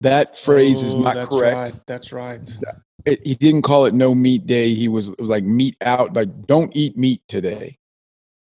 [0.00, 1.56] That phrase is Oh, not that's correct.
[1.56, 1.86] Right.
[1.86, 2.58] That's right.
[3.04, 4.74] it, he didn't call it no meat day.
[4.74, 7.76] He was it was like meat out like don't eat meat today.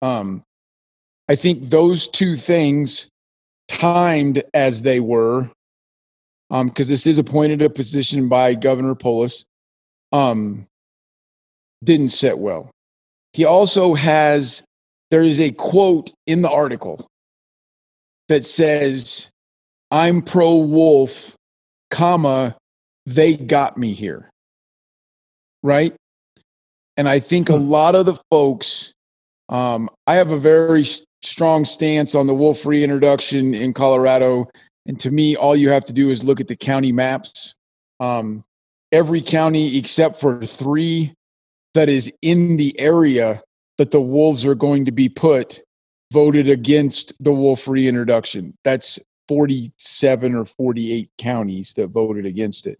[0.02, 0.42] Um
[1.28, 3.08] i think those two things
[3.68, 5.48] timed as they were
[6.50, 9.44] um because this is appointed a position by governor polis.
[10.12, 10.66] Um
[11.82, 12.70] didn't sit well.
[13.32, 14.62] He also has
[15.10, 17.06] there is a quote in the article
[18.28, 19.28] that says
[19.90, 21.34] i'm pro wolf
[21.90, 22.56] comma
[23.04, 24.30] they got me here.
[25.62, 25.94] Right?
[26.96, 28.92] And i think a lot of the folks
[29.48, 34.48] um, i have a very s- strong stance on the wolf reintroduction in colorado.
[34.86, 37.54] And to me all you have to do is look at the county maps.
[38.00, 38.44] Um,
[38.90, 41.12] every county except for three
[41.74, 43.42] that is in the area
[43.78, 45.62] that the wolves are going to be put
[46.12, 48.98] voted against the wolf reintroduction that's
[49.28, 52.78] 47 or 48 counties that voted against it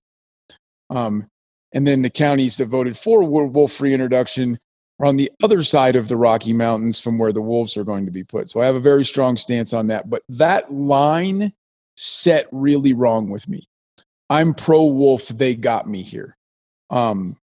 [0.90, 1.26] um,
[1.72, 4.59] and then the counties that voted for wolf reintroduction
[5.03, 8.07] are on the other side of the Rocky Mountains from where the wolves are going
[8.07, 8.49] to be put.
[8.49, 10.09] So I have a very strong stance on that.
[10.09, 11.53] But that line
[11.97, 13.68] set really wrong with me.
[14.30, 15.28] I'm pro wolf.
[15.28, 16.36] They got me here.
[16.88, 17.36] Um,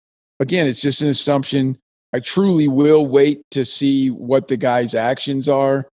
[0.40, 1.78] again, it's just an assumption.
[2.12, 5.88] I truly will wait to see what the guy's actions are.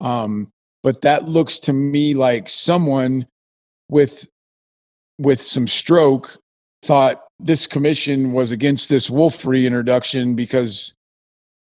[0.00, 0.50] Um,
[0.82, 3.26] but that looks to me like someone
[3.88, 4.28] with
[5.18, 6.36] with some stroke
[6.82, 10.94] thought this commission was against this wolf reintroduction because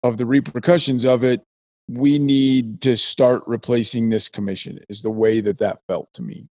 [0.03, 1.43] of the repercussions of it
[1.89, 6.47] we need to start replacing this commission is the way that that felt to me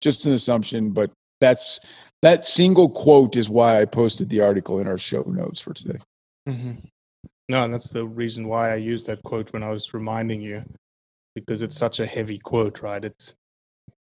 [0.00, 1.80] just an assumption but that's
[2.22, 5.98] that single quote is why i posted the article in our show notes for today
[6.46, 6.72] hmm
[7.48, 10.64] No, and that's the reason why I used that quote when I was reminding you,
[11.34, 13.04] because it's such a heavy quote, right?
[13.04, 13.34] It's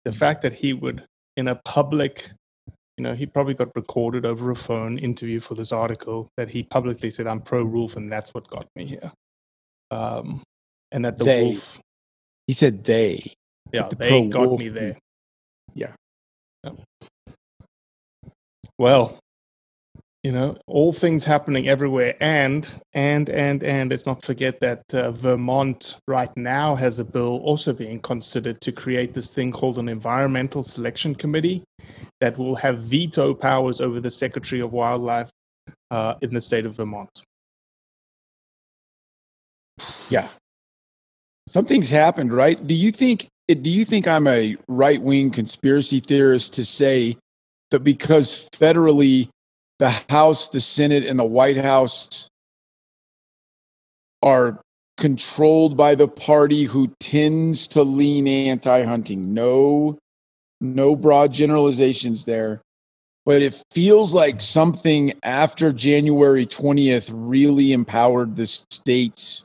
[0.05, 1.05] the fact that he would,
[1.37, 2.31] in a public,
[2.97, 6.63] you know, he probably got recorded over a phone interview for this article that he
[6.63, 9.13] publicly said, "I'm pro wolf," and that's what got me here.
[9.91, 10.43] Um,
[10.93, 11.43] and that the They.
[11.45, 11.81] wolf,
[12.47, 13.35] he said they
[13.73, 14.99] yeah, the they got me there.
[15.75, 15.93] yeah
[18.79, 19.19] Well,
[20.23, 25.13] you know, all things happening everywhere, and and and and let's not forget that uh,
[25.13, 29.89] Vermont right now has a bill also being considered to create this thing called an
[29.89, 31.63] environmental selection committee
[32.21, 35.31] that will have veto powers over the Secretary of Wildlife
[35.91, 37.23] uh, in the state of Vermont.
[40.11, 40.29] yeah
[41.49, 46.65] something's happened right do you think do you think i'm a right-wing conspiracy theorist to
[46.65, 47.17] say
[47.71, 49.29] that because federally
[49.79, 52.29] the house the senate and the white house
[54.23, 54.61] are
[54.97, 59.99] controlled by the party who tends to lean anti-hunting no
[60.61, 62.61] no broad generalizations there
[63.27, 69.45] but it feels like something after january 20th really empowered the states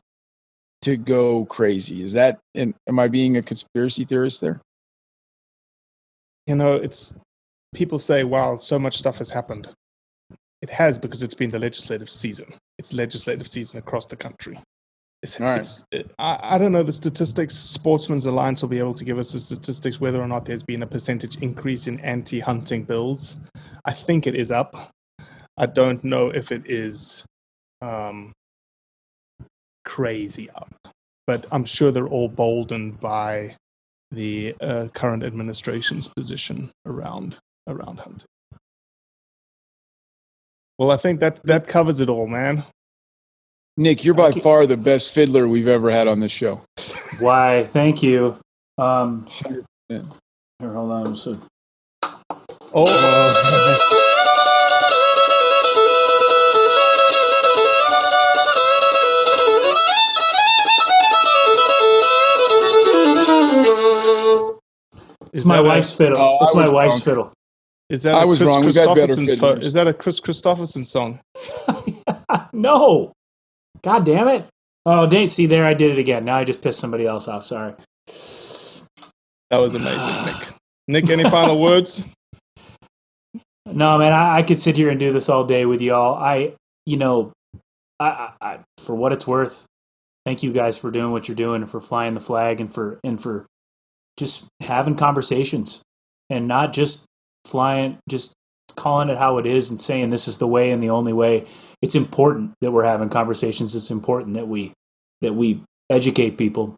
[0.82, 2.04] to go crazy.
[2.04, 4.62] Is that, am am I being a conspiracy theorist there?
[6.48, 7.14] You know, it's
[7.74, 9.70] people say, "Wow, so much stuff has happened."
[10.62, 12.54] It has because it's been the legislative season.
[12.78, 14.60] It's legislative season across the country.
[15.22, 15.60] It's, right.
[15.60, 17.56] it's, it, I, I don't know the statistics.
[17.56, 20.84] Sportsmen's Alliance will be able to give us the statistics whether or not there's been
[20.84, 23.38] a percentage increase in anti-hunting bills.
[23.86, 24.92] I think it is up.
[25.58, 27.26] I don't know if it is
[27.82, 28.32] um,
[29.84, 30.74] crazy up,
[31.28, 33.56] but I'm sure they're all boldened by
[34.12, 37.38] the uh, current administration's position around
[37.70, 38.28] around hunting.
[40.78, 42.64] Well, I think that that covers it all, man.
[43.78, 46.62] Nick, you're by far the best fiddler we've ever had on this show.
[47.20, 47.64] Why?
[47.64, 48.38] Thank you.
[48.78, 49.64] Um, here,
[50.62, 51.16] hold on.
[51.16, 51.38] So,
[52.74, 52.86] oh.
[52.88, 53.56] Uh,
[65.32, 66.18] Is my wife's fiddle.
[66.20, 67.32] Oh, it's my wife's fiddle.
[67.90, 68.66] Is that I a was Chris wrong.
[68.66, 71.20] We've had better fo- Is that a Kris Kristofferson song?
[72.54, 73.14] no.
[73.82, 74.46] God damn it.
[74.86, 75.26] Oh, dang.
[75.28, 76.26] See, there I did it again.
[76.26, 77.44] Now I just pissed somebody else off.
[77.46, 77.74] Sorry.
[79.50, 80.48] That was amazing, Nick.
[80.88, 82.04] Nick, any final words?
[83.66, 86.16] No, man, I, I could sit here and do this all day with y'all.
[86.16, 86.54] I,
[86.86, 87.32] you know,
[88.00, 89.66] I, I, I, for what it's worth,
[90.26, 93.00] thank you guys for doing what you're doing and for flying the flag and for
[93.04, 93.46] and for
[94.18, 95.82] just having conversations
[96.30, 97.06] and not just
[97.46, 98.34] flying, just
[98.76, 101.46] calling it how it is and saying this is the way and the only way.
[101.82, 103.76] It's important that we're having conversations.
[103.76, 104.74] It's important that we
[105.22, 106.76] that we educate people,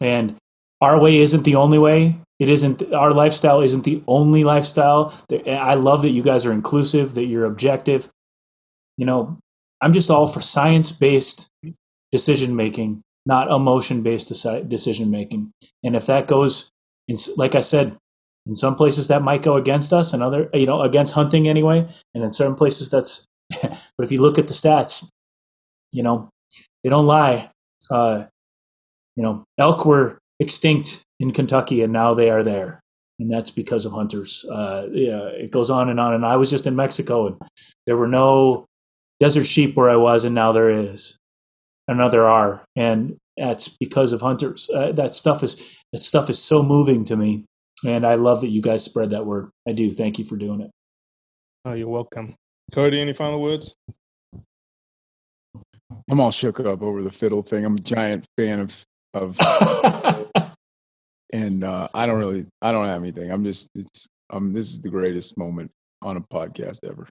[0.00, 0.36] and
[0.80, 2.20] our way isn't the only way.
[2.38, 5.12] It isn't our lifestyle isn't the only lifestyle.
[5.46, 8.08] I love that you guys are inclusive, that you're objective.
[8.96, 9.38] You know,
[9.80, 11.48] I'm just all for science based
[12.12, 14.28] decision making, not emotion based
[14.68, 15.52] decision making.
[15.84, 16.70] And if that goes,
[17.36, 17.96] like I said,
[18.46, 21.86] in some places that might go against us, and other, you know, against hunting anyway.
[22.14, 23.26] And in certain places that's,
[23.62, 25.08] but if you look at the stats,
[25.92, 26.28] you know,
[26.82, 27.50] they don't lie.
[27.90, 28.24] Uh,
[29.16, 32.80] you know, elk were extinct in Kentucky, and now they are there,
[33.18, 34.46] and that's because of hunters.
[34.50, 36.14] Uh, yeah, it goes on and on.
[36.14, 37.36] And I was just in Mexico, and
[37.86, 38.66] there were no
[39.18, 41.18] desert sheep where I was, and now there is,
[41.86, 44.70] and now there are, and that's because of hunters.
[44.74, 47.44] Uh, that stuff is that stuff is so moving to me,
[47.86, 49.50] and I love that you guys spread that word.
[49.68, 49.92] I do.
[49.92, 50.70] Thank you for doing it.
[51.64, 52.34] Oh, you're welcome.
[52.72, 53.74] Cody, any final words?
[56.08, 57.64] I'm all shook up over the fiddle thing.
[57.64, 59.36] I'm a giant fan of of
[61.32, 63.30] and uh, I don't really I don't have anything.
[63.30, 65.70] I'm just it's um this is the greatest moment
[66.02, 67.08] on a podcast ever.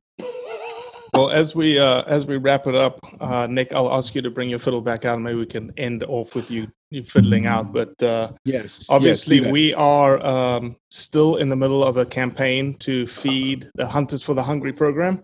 [1.19, 4.31] Well, as we uh, as we wrap it up, uh, Nick, I'll ask you to
[4.31, 7.45] bring your fiddle back out, and maybe we can end off with you you fiddling
[7.45, 7.73] out.
[7.73, 12.75] But uh, Yes, obviously, yes, we are um, still in the middle of a campaign
[12.75, 15.21] to feed the Hunters for the Hungry program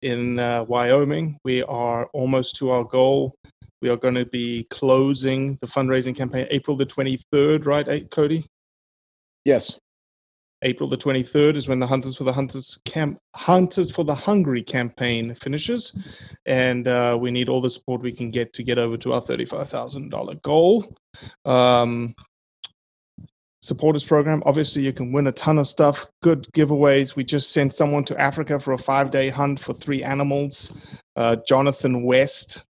[0.00, 1.40] in uh, Wyoming.
[1.44, 3.34] We are almost to our goal.
[3.80, 8.00] We are going to be closing the fundraising campaign April the twenty third, right, eh,
[8.12, 8.46] Cody?
[9.44, 9.76] Yes.
[10.62, 14.62] April the 23rd is when the Hunters for the Hunters camp Hunters for the Hungry
[14.62, 15.92] campaign finishes,
[16.46, 19.20] and uh, we need all the support we can get to get over to our
[19.20, 20.94] thirty-five thousand dollar goal.
[21.44, 22.14] Um,
[23.60, 24.42] supporters program.
[24.46, 26.06] Obviously, you can win a ton of stuff.
[26.22, 27.16] Good giveaways.
[27.16, 31.00] We just sent someone to Africa for a five-day hunt for three animals.
[31.16, 32.64] Uh, Jonathan West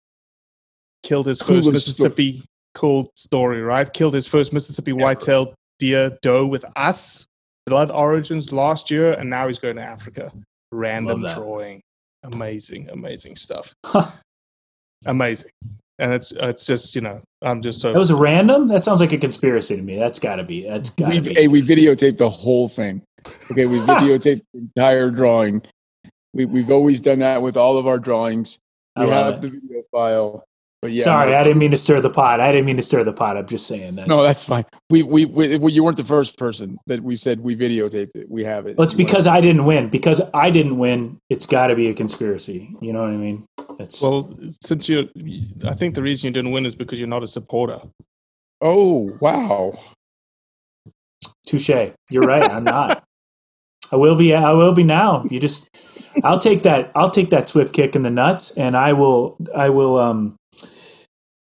[1.03, 2.43] killed his first Mississippi.
[2.75, 3.91] Cool story, right?
[3.91, 7.25] Killed his first Mississippi white-tailed deer doe with us
[7.69, 10.31] blood origins last year and now he's going to africa
[10.71, 11.81] random drawing
[12.23, 13.73] amazing amazing stuff
[15.05, 15.51] amazing
[15.99, 18.67] and it's it's just you know i'm just so That was random.
[18.67, 19.97] That sounds like a conspiracy to me.
[19.97, 20.67] That's got to be.
[20.67, 21.33] That's got We, to be.
[21.33, 23.01] hey, we videotaped the whole thing.
[23.51, 25.61] Okay, we videotaped the entire drawing.
[26.33, 28.59] We, we've always done that with all of our drawings.
[28.97, 29.41] We love have it.
[29.41, 30.43] the video file.
[30.81, 32.39] But yeah, Sorry, I didn't mean to stir the pot.
[32.39, 33.35] I didn't mean to stir the pot.
[33.35, 34.07] I'm just saying that.
[34.07, 34.63] no, that's fine.
[34.89, 38.29] We, we, we, well, you weren't the first person that we said we videotaped it.
[38.29, 38.77] We have it.
[38.77, 39.89] Well, it's because I didn't win.
[39.89, 42.69] Because I didn't win, it's got to be a conspiracy.
[42.81, 43.45] You know what I mean?
[43.77, 45.07] That's well since you
[45.65, 47.79] i think the reason you didn't win is because you're not a supporter
[48.61, 49.79] Oh wow!
[51.45, 51.93] touche.
[52.09, 52.43] You're right.
[52.43, 53.03] I'm not.
[53.91, 54.35] I will be.
[54.35, 55.23] I will be now.
[55.29, 55.69] You just.
[56.23, 56.91] I'll take that.
[56.95, 59.37] I'll take that swift kick in the nuts, and I will.
[59.55, 59.97] I will.
[59.97, 60.35] Um.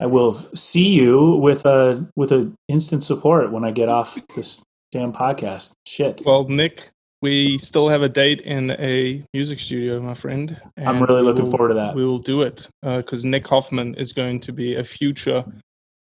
[0.03, 4.61] I will see you with a with a instant support when I get off this
[4.91, 5.71] damn podcast.
[5.87, 6.21] Shit.
[6.25, 6.89] well nick
[7.21, 11.51] we still have a date in a music studio my friend I'm really looking will-
[11.51, 11.95] forward to that.
[11.95, 15.45] we will do it because nick hoffman is going to be a future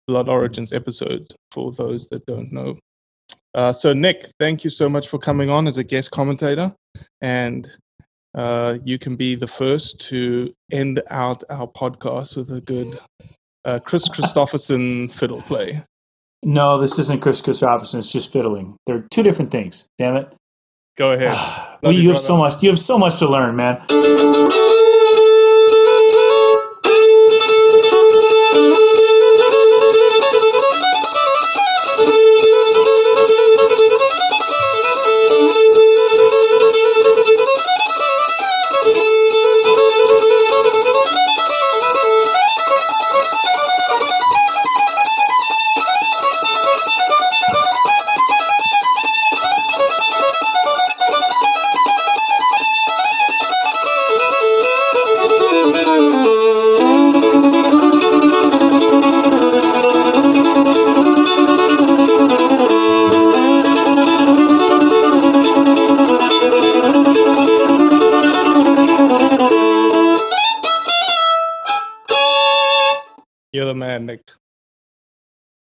[0.08, 2.78] blood origins episode for those that don't know
[3.54, 6.74] uh, so nick thank you so much for coming on as a guest commentator
[7.22, 7.70] and
[8.36, 12.88] uh, you can be the first to end out our podcast with a good
[13.66, 15.84] uh, Kris Kristofferson fiddle play
[16.44, 17.98] No, this isn't Kris Kristofferson.
[17.98, 18.78] It's just fiddling.
[18.86, 19.90] They're two different things.
[19.98, 20.34] Damn it.
[20.98, 21.36] go ahead
[21.84, 22.64] Well, you, have so much.
[22.64, 23.82] You have so much to learn, man.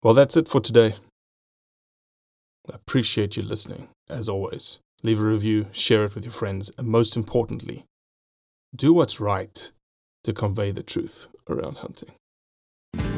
[0.05, 0.97] Well, that's it for today.
[2.71, 4.79] I appreciate you listening, as always.
[5.03, 7.87] Leave a review, share it with your friends, and most importantly,
[8.77, 9.73] do what's right
[10.25, 12.13] to convey the truth around hunting.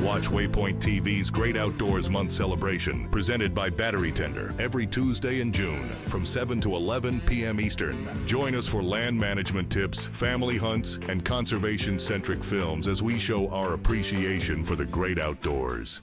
[0.00, 5.88] Watch Waypoint TV's Great Outdoors Month celebration, presented by Battery Tender, every Tuesday in June
[6.06, 7.60] from 7 to 11 p.m.
[7.60, 8.24] Eastern.
[8.26, 13.48] Join us for land management tips, family hunts, and conservation centric films as we show
[13.48, 16.02] our appreciation for the great outdoors.